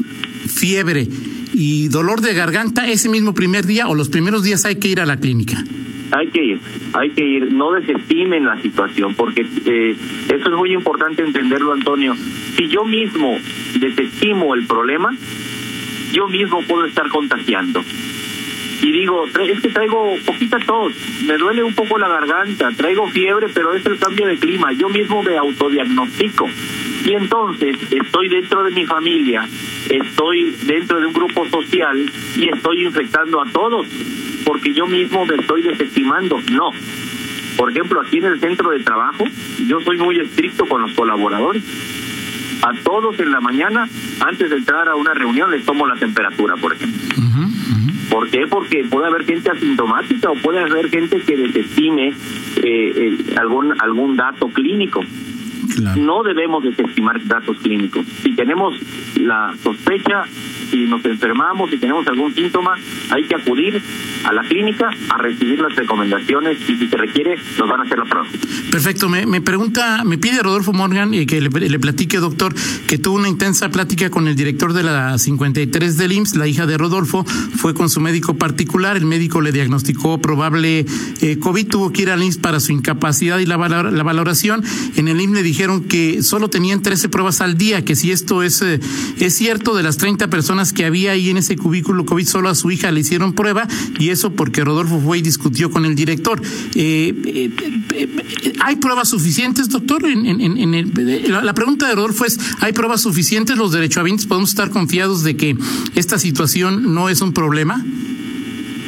fiebre 0.48 1.08
y 1.54 1.88
dolor 1.88 2.22
de 2.22 2.34
garganta, 2.34 2.88
ese 2.88 3.10
mismo 3.10 3.34
primer 3.34 3.66
día 3.66 3.88
o 3.88 3.96
los 3.96 4.10
primeros 4.10 4.44
días 4.44 4.66
hay 4.66 4.76
que 4.76 4.88
ir 4.88 5.00
a 5.00 5.06
la 5.06 5.18
clínica. 5.18 5.64
Hay 6.12 6.28
que 6.28 6.44
ir, 6.44 6.60
hay 6.92 7.12
que 7.12 7.26
ir, 7.26 7.54
no 7.54 7.72
desestimen 7.72 8.46
la 8.46 8.62
situación, 8.62 9.16
porque 9.16 9.48
eh, 9.66 9.96
eso 10.28 10.50
es 10.50 10.58
muy 10.58 10.74
importante 10.74 11.24
entenderlo, 11.24 11.72
Antonio. 11.72 12.16
Si 12.58 12.68
yo 12.68 12.84
mismo 12.84 13.38
desestimo 13.80 14.54
el 14.54 14.68
problema, 14.68 15.16
yo 16.12 16.28
mismo 16.28 16.62
puedo 16.68 16.86
estar 16.86 17.08
contagiando 17.08 17.82
y 18.82 18.91
digo, 18.91 19.26
es 19.28 19.62
que 19.62 19.70
traigo 19.70 20.15
poquita 20.26 20.58
tos, 20.60 20.94
me 21.26 21.38
duele 21.38 21.63
un 21.63 21.74
poco 21.74 22.00
la 22.00 22.08
garganta, 22.08 22.72
traigo 22.76 23.08
fiebre, 23.08 23.48
pero 23.54 23.74
es 23.74 23.86
el 23.86 24.00
cambio 24.00 24.26
de 24.26 24.38
clima, 24.38 24.74
yo 24.74 24.89
mismo 24.89 25.22
me 25.22 25.38
autodiagnostico. 25.38 26.50
Y 27.06 27.13
entonces 27.13 27.78
estoy 27.91 28.30
dentro 28.30 28.63
de 28.63 28.72
mi 28.72 28.86
familia, 28.86 29.48
estoy 29.89 30.56
dentro 30.63 31.00
de 31.00 31.08
un 31.08 31.13
grupo 31.13 31.48
social 31.50 32.12
y 32.36 32.50
estoy 32.50 32.86
infectando 32.86 33.41
a 33.41 33.46
todos, 33.52 33.88
porque 34.46 34.74
yo 34.74 34.88
mismo 34.88 35.26
me 35.26 35.36
estoy 35.36 35.62
desestimando. 35.62 36.39
No. 36.52 36.72
Por 37.58 37.70
ejemplo, 37.70 38.02
aquí 38.02 38.17
en 38.17 38.26
el 38.26 38.39
centro 38.39 38.72
de 38.72 38.80
trabajo, 38.80 39.26
yo 39.67 39.80
soy 39.82 39.98
muy 39.98 40.20
estricto 40.20 40.65
con 40.65 40.82
los 40.82 40.94
colaboradores. 40.94 41.63
A 42.63 42.74
todos 42.84 43.20
en 43.20 43.32
la 43.32 43.41
mañana, 43.41 43.88
antes 44.20 44.50
de 44.50 44.56
entrar 44.56 44.88
a 44.88 44.96
una 44.96 45.13
reunión, 45.13 45.52
les 45.52 45.65
tomo 45.65 45.86
la 45.88 45.96
temperatura, 45.96 46.56
por 46.58 46.74
ejemplo. 46.74 47.02
¿Por 48.12 48.30
qué? 48.30 48.45
Porque 48.45 48.84
puede 48.84 49.08
haber 49.08 49.24
gente 49.26 49.50
asintomática 49.50 50.30
o 50.30 50.36
puede 50.36 50.60
haber 50.60 50.89
gente 50.89 51.21
que 51.21 51.38
desestime 51.38 52.13
eh, 52.58 53.17
algún 53.38 53.74
algún 53.82 54.17
dato 54.17 54.50
clínico. 54.50 55.02
No 55.95 56.21
debemos 56.21 56.63
desestimar 56.63 57.26
datos 57.26 57.58
clínicos. 57.60 58.06
Si 58.21 58.36
tenemos 58.36 58.76
la 59.15 59.56
sospecha 59.63 60.26
si 60.71 60.88
nos 60.88 61.04
enfermamos, 61.06 61.71
y 61.74 61.78
tenemos 61.78 62.08
algún 62.08 62.34
síntoma, 62.34 62.78
hay 63.12 63.24
que 63.24 63.36
acudir 63.36 63.82
a 64.24 64.34
la 64.34 64.44
clínica 64.44 64.90
a 65.10 65.18
recibir 65.18 65.60
las 65.60 65.76
recomendaciones 65.76 66.58
y 66.68 66.78
si 66.78 66.88
se 66.88 66.98
requiere 66.98 67.38
nos 67.58 67.70
van 67.70 67.82
a 67.82 67.84
hacer 67.84 68.00
la 68.00 68.06
prueba. 68.06 68.28
Perfecto, 68.72 69.10
me, 69.10 69.26
me 69.26 69.42
pregunta, 69.42 70.04
me 70.06 70.18
pide 70.18 70.42
Rodolfo 70.42 70.74
Morgan 70.74 71.14
y 71.14 71.26
que 71.26 71.42
le, 71.42 71.50
platique, 71.50 72.18
doctor, 72.18 72.54
que 72.88 72.98
tuvo 72.98 73.18
una 73.18 73.28
intensa 73.28 73.70
plática 73.70 74.10
con 74.10 74.28
el 74.28 74.36
director 74.36 74.74
de 74.74 74.84
la 74.84 75.18
53 75.18 75.98
del 75.98 76.12
IMSS, 76.14 76.36
la 76.36 76.48
hija 76.48 76.66
de 76.66 76.78
Rodolfo, 76.78 77.26
fue 77.26 77.74
con 77.74 77.90
su 77.90 78.00
médico 78.00 78.38
particular, 78.38 78.98
el 78.98 79.06
médico 79.06 79.42
le 79.42 79.52
diagnosticó 79.52 80.22
probable 80.22 80.86
eh, 81.22 81.38
COVID, 81.40 81.68
tuvo 81.68 81.92
que 81.92 82.04
ir 82.04 82.12
al 82.12 82.24
IMSS 82.24 82.38
para 82.38 82.60
su 82.60 82.72
incapacidad 82.72 83.40
y 83.40 83.46
la, 83.46 83.58
la 83.58 84.04
valoración, 84.04 84.64
en 84.96 85.08
el 85.08 85.20
IMSS 85.20 85.36
le 85.36 85.44
dijeron 85.44 85.84
que 85.84 86.24
solo 86.24 86.50
tenían 86.50 86.82
13 86.82 87.10
pruebas 87.10 87.42
al 87.42 87.58
día, 87.58 87.84
que 87.84 87.96
si 87.96 88.12
esto 88.12 88.44
es, 88.44 88.62
eh, 88.62 88.80
es 89.20 89.36
cierto, 89.36 89.76
de 89.76 89.84
las 89.84 89.98
30 89.98 90.30
personas 90.30 90.74
que 90.74 90.86
había 90.86 91.12
ahí 91.12 91.30
en 91.30 91.38
ese 91.38 91.58
cubículo 91.58 92.06
COVID, 92.06 92.26
solo 92.26 92.50
a 92.50 92.56
su 92.56 92.72
hija 92.72 92.92
le 92.92 93.02
hicieron 93.02 93.34
prueba 93.34 93.68
y 94.00 94.10
eso 94.12 94.34
porque 94.34 94.63
Rodolfo 94.63 95.00
fue 95.00 95.19
y 95.19 95.21
discutió 95.21 95.71
con 95.71 95.86
el 95.86 95.95
director. 95.95 96.41
Eh, 96.76 97.13
eh, 97.26 97.52
eh, 97.93 98.54
¿Hay 98.62 98.78
pruebas 98.78 99.10
suficientes, 99.10 99.69
doctor? 99.69 100.06
En, 100.06 100.26
en, 100.26 100.74
el, 100.74 100.91
la 101.30 101.54
pregunta 101.54 101.88
de 101.88 101.95
Rodolfo 101.95 102.26
es, 102.26 102.39
¿hay 102.60 102.74
pruebas 102.74 103.02
suficientes? 103.02 103.58
¿Los 103.58 103.71
derechohabientes 103.71 104.26
podemos 104.26 104.50
estar 104.50 104.69
confiados 104.69 105.24
de 105.24 105.36
que 105.36 105.56
esta 105.95 106.19
situación 106.19 106.93
no 106.93 107.10
es 107.10 107.21
un 107.21 107.34
problema? 107.34 107.84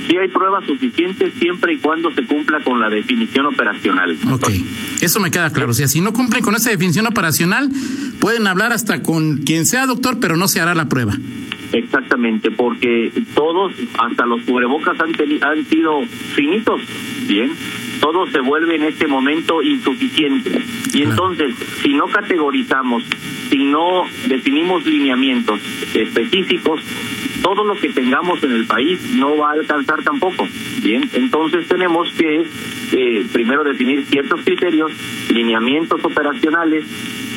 Sí 0.07 0.17
hay 0.17 0.27
pruebas 0.27 0.65
suficientes 0.65 1.33
siempre 1.39 1.73
y 1.73 1.77
cuando 1.77 2.11
se 2.13 2.25
cumpla 2.25 2.61
con 2.63 2.79
la 2.79 2.89
definición 2.89 3.45
operacional. 3.45 4.17
Ok, 4.31 4.49
eso 5.01 5.19
me 5.19 5.31
queda 5.31 5.49
claro. 5.49 5.71
O 5.71 5.73
sea, 5.73 5.87
si 5.87 6.01
no 6.01 6.11
cumplen 6.11 6.43
con 6.43 6.55
esa 6.55 6.69
definición 6.69 7.07
operacional, 7.07 7.69
pueden 8.19 8.45
hablar 8.47 8.73
hasta 8.73 9.01
con 9.01 9.37
quien 9.37 9.65
sea 9.65 9.85
doctor, 9.85 10.19
pero 10.19 10.35
no 10.35 10.47
se 10.47 10.59
hará 10.59 10.75
la 10.75 10.89
prueba. 10.89 11.17
Exactamente, 11.73 12.51
porque 12.51 13.11
todos, 13.33 13.73
hasta 13.97 14.27
los 14.27 14.43
cubrebocas 14.43 14.95
han, 14.99 15.11
han 15.41 15.65
sido 15.65 16.03
finitos, 16.35 16.81
bien, 17.27 17.51
todo 17.99 18.27
se 18.27 18.39
vuelve 18.41 18.75
en 18.75 18.83
este 18.83 19.07
momento 19.07 19.63
insuficiente. 19.63 20.61
Y 20.93 21.01
entonces, 21.01 21.55
si 21.81 21.95
no 21.95 22.05
categorizamos, 22.05 23.03
si 23.49 23.63
no 23.63 24.03
definimos 24.27 24.85
lineamientos 24.85 25.59
específicos, 25.95 26.79
todo 27.41 27.63
lo 27.63 27.75
que 27.75 27.89
tengamos 27.89 28.43
en 28.43 28.51
el 28.51 28.65
país 28.65 29.01
no 29.15 29.35
va 29.35 29.49
a 29.49 29.53
alcanzar 29.53 30.03
tampoco. 30.03 30.47
Bien, 30.81 31.09
entonces 31.13 31.67
tenemos 31.67 32.11
que 32.13 32.45
eh, 32.91 33.25
primero 33.33 33.63
definir 33.63 34.05
ciertos 34.05 34.41
criterios, 34.41 34.91
lineamientos 35.29 36.03
operacionales 36.05 36.85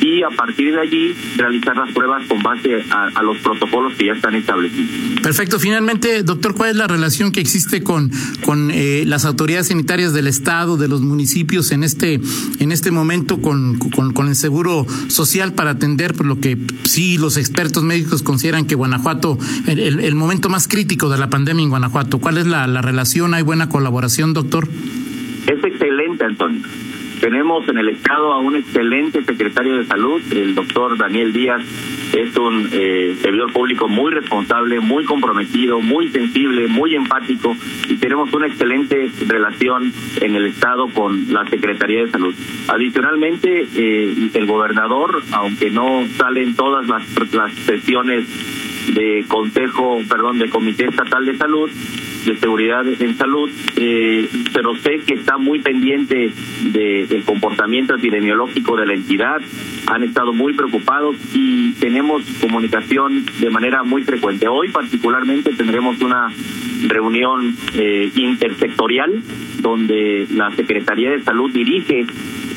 y 0.07 0.23
a 0.23 0.29
partir 0.29 0.73
de 0.73 0.79
allí 0.79 1.13
realizar 1.35 1.75
las 1.75 1.91
pruebas 1.91 2.25
con 2.27 2.41
base 2.41 2.81
a, 2.89 3.21
los 3.21 3.37
protocolos 3.39 3.93
que 3.95 4.05
ya 4.05 4.13
están 4.13 4.35
establecidos. 4.35 4.89
Perfecto. 5.21 5.59
Finalmente, 5.59 6.23
doctor, 6.23 6.55
¿cuál 6.55 6.69
es 6.69 6.75
la 6.77 6.87
relación 6.87 7.33
que 7.33 7.41
existe 7.41 7.83
con, 7.83 8.09
con 8.45 8.71
eh, 8.71 9.03
las 9.05 9.25
autoridades 9.25 9.67
sanitarias 9.67 10.13
del 10.13 10.27
Estado, 10.27 10.77
de 10.77 10.87
los 10.87 11.01
municipios 11.01 11.71
en 11.71 11.83
este, 11.83 12.21
en 12.59 12.71
este 12.71 12.91
momento 12.91 13.41
con, 13.41 13.77
con, 13.79 14.27
el 14.27 14.35
seguro 14.35 14.85
social 15.07 15.53
para 15.53 15.71
atender 15.71 16.13
por 16.13 16.25
lo 16.25 16.39
que 16.39 16.57
sí 16.85 17.17
los 17.17 17.35
expertos 17.35 17.83
médicos 17.83 18.23
consideran 18.23 18.65
que 18.65 18.75
Guanajuato, 18.75 19.37
el, 19.67 19.99
el 19.99 20.15
momento 20.15 20.47
más 20.47 20.67
crítico 20.67 21.09
de 21.09 21.17
la 21.17 21.29
pandemia 21.29 21.63
en 21.63 21.69
Guanajuato? 21.69 22.19
¿Cuál 22.19 22.37
es 22.37 22.47
la, 22.47 22.65
la 22.67 22.81
relación? 22.81 23.33
¿Hay 23.33 23.43
buena 23.43 23.67
colaboración, 23.67 24.33
doctor? 24.33 24.67
Es 25.47 25.63
excelente, 25.63 26.23
Antonio. 26.23 26.61
Tenemos 27.19 27.67
en 27.67 27.77
el 27.77 27.89
Estado 27.89 28.31
a 28.31 28.39
un 28.39 28.55
excelente 28.55 29.23
secretario 29.23 29.77
de 29.77 29.85
salud, 29.85 30.21
el 30.31 30.53
doctor 30.53 30.97
Daniel 30.97 31.33
Díaz. 31.33 31.61
Es 32.13 32.35
un 32.37 32.69
eh, 32.71 33.15
servidor 33.21 33.51
público 33.51 33.87
muy 33.87 34.11
responsable, 34.11 34.79
muy 34.79 35.03
comprometido, 35.03 35.81
muy 35.81 36.09
sensible, 36.09 36.67
muy 36.67 36.95
empático 36.95 37.55
y 37.89 37.95
tenemos 37.97 38.31
una 38.33 38.47
excelente 38.47 39.11
relación 39.27 39.91
en 40.21 40.35
el 40.35 40.45
Estado 40.45 40.87
con 40.89 41.33
la 41.33 41.45
Secretaría 41.49 42.05
de 42.05 42.11
Salud. 42.11 42.35
Adicionalmente, 42.67 43.67
eh, 43.75 44.29
el 44.33 44.45
gobernador, 44.45 45.23
aunque 45.31 45.69
no 45.69 46.05
salen 46.17 46.55
todas 46.55 46.87
las, 46.87 47.03
las 47.33 47.53
sesiones 47.53 48.25
de 48.93 49.25
Consejo, 49.27 49.99
perdón, 50.07 50.39
de 50.39 50.49
Comité 50.49 50.85
Estatal 50.85 51.25
de 51.25 51.37
Salud, 51.37 51.69
de 52.27 52.37
Seguridad 52.37 52.85
en 52.85 53.17
Salud, 53.17 53.49
eh, 53.77 54.29
pero 54.53 54.75
sé 54.75 54.99
que 55.05 55.13
está 55.13 55.37
muy 55.37 55.59
pendiente 55.59 56.31
del 56.61 57.23
comportamiento 57.23 57.95
epidemiológico 57.95 58.75
de 58.75 58.85
la 58.85 58.93
entidad. 58.93 59.41
Han 59.87 60.03
estado 60.03 60.33
muy 60.33 60.53
preocupados 60.53 61.15
y 61.33 61.71
tenemos 61.73 62.23
comunicación 62.41 63.25
de 63.39 63.49
manera 63.49 63.83
muy 63.83 64.03
frecuente. 64.03 64.47
Hoy 64.47 64.69
particularmente 64.69 65.53
tendremos 65.53 66.01
una 66.01 66.27
reunión 66.87 67.55
eh, 67.75 68.11
intersectorial 68.15 69.23
donde 69.61 70.27
la 70.31 70.51
Secretaría 70.51 71.11
de 71.11 71.21
Salud 71.23 71.51
dirige 71.51 72.05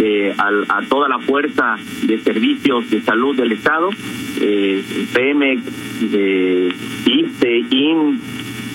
eh, 0.03 0.35
a, 0.37 0.81
toda 0.89 1.09
la 1.09 1.19
fuerza 1.19 1.77
de 2.03 2.19
servicios 2.21 2.89
de 2.91 3.03
salud 3.03 3.37
del 3.37 3.53
Estado, 3.53 3.91
eh, 4.41 4.83
PEMEX, 5.13 5.63
eh, 6.13 6.73
IN, 7.71 8.21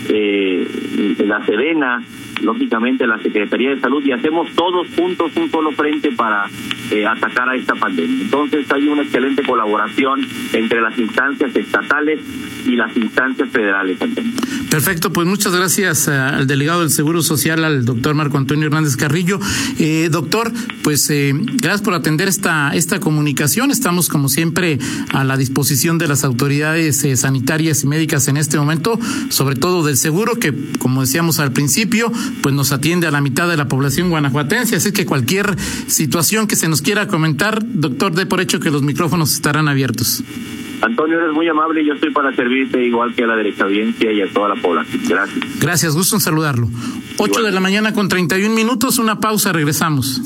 eh, 0.10 1.16
la 1.26 1.46
Sedena, 1.46 2.04
lógicamente 2.42 3.08
la 3.08 3.18
Secretaría 3.20 3.72
de 3.72 3.80
Salud 3.80 4.04
y 4.06 4.12
hacemos 4.12 4.52
todos 4.56 4.88
juntos 4.96 5.32
un 5.36 5.50
solo 5.50 5.72
frente 5.72 6.12
para 6.12 6.48
eh, 6.92 7.06
atacar 7.06 7.50
a 7.50 7.56
esta 7.56 7.76
pandemia. 7.76 8.24
Entonces 8.24 8.72
hay 8.72 8.88
una 8.88 9.04
excelente 9.04 9.44
colaboración 9.44 10.22
entre 10.54 10.82
las 10.82 10.98
instancias 10.98 11.56
estatales 11.56 12.20
y 12.66 12.76
las 12.76 12.96
instancias 12.96 13.50
federales. 13.50 13.98
Perfecto, 14.76 15.14
pues 15.14 15.26
muchas 15.26 15.56
gracias 15.56 16.10
eh, 16.10 16.12
al 16.12 16.48
delegado 16.48 16.82
del 16.82 16.90
Seguro 16.90 17.24
Social, 17.24 17.64
al 17.64 17.86
doctor 17.86 18.14
Marco 18.14 18.38
Antonio 18.38 18.66
Hernández 18.66 18.98
Carrillo. 18.98 19.40
Eh, 19.80 20.10
doctor, 20.12 20.52
pues 20.84 21.10
eh, 21.10 21.32
gracias 21.34 21.82
por 21.82 21.94
atender 21.94 22.28
esta, 22.28 22.76
esta 22.76 23.00
comunicación. 23.00 23.72
Estamos, 23.72 24.10
como 24.10 24.28
siempre, 24.28 24.78
a 25.14 25.24
la 25.24 25.38
disposición 25.38 25.98
de 25.98 26.10
las 26.10 26.26
autoridades 26.26 27.06
eh, 27.06 27.16
sanitarias 27.16 27.86
y 27.86 27.88
médicas 27.88 28.28
en 28.28 28.36
este 28.36 28.58
momento, 28.58 29.00
sobre 29.30 29.56
todo 29.56 29.82
del 29.82 29.96
seguro, 29.96 30.36
que, 30.36 30.54
como 30.78 31.00
decíamos 31.00 31.40
al 31.40 31.54
principio, 31.54 32.12
pues 32.44 32.54
nos 32.54 32.74
atiende 32.74 33.08
a 33.08 33.12
la 33.12 33.22
mitad 33.22 33.48
de 33.48 33.56
la 33.56 33.70
población 33.70 34.10
guanajuatense. 34.10 34.76
Así 34.76 34.92
que 34.92 35.06
cualquier 35.06 35.56
situación 35.88 36.48
que 36.48 36.58
se 36.58 36.68
nos 36.68 36.82
quiera 36.82 37.08
comentar, 37.08 37.64
doctor, 37.66 38.14
dé 38.14 38.26
por 38.26 38.42
hecho 38.42 38.60
que 38.60 38.72
los 38.72 38.84
micrófonos 38.84 39.32
estarán 39.32 39.70
abiertos. 39.70 40.22
Antonio, 40.82 41.20
eres 41.20 41.34
muy 41.34 41.48
amable 41.48 41.82
y 41.82 41.88
yo 41.88 41.94
estoy 41.94 42.12
para 42.12 42.36
servirte 42.36 42.84
igual 42.84 43.14
que 43.14 43.24
a 43.24 43.28
la 43.28 43.36
derecha 43.36 43.64
audiencia 43.64 44.12
y 44.12 44.22
a 44.22 44.28
toda 44.32 44.50
la 44.50 44.56
población. 44.56 45.02
Gracias. 45.08 45.60
Gracias, 45.60 45.96
gusto 45.96 46.16
en 46.16 46.22
saludarlo. 46.22 46.68
8 47.18 47.44
de 47.44 47.52
la 47.52 47.60
mañana 47.60 47.94
con 47.94 48.10
31 48.10 48.54
minutos, 48.54 49.00
una 49.00 49.20
pausa, 49.20 49.54
regresamos. 49.54 50.22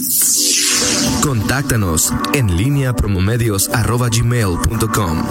Contáctanos 1.22 2.14
en 2.34 2.56
línea 2.58 2.96
promomedios 2.96 3.70
arroba 3.70 4.10
gmail.com. 4.10 5.24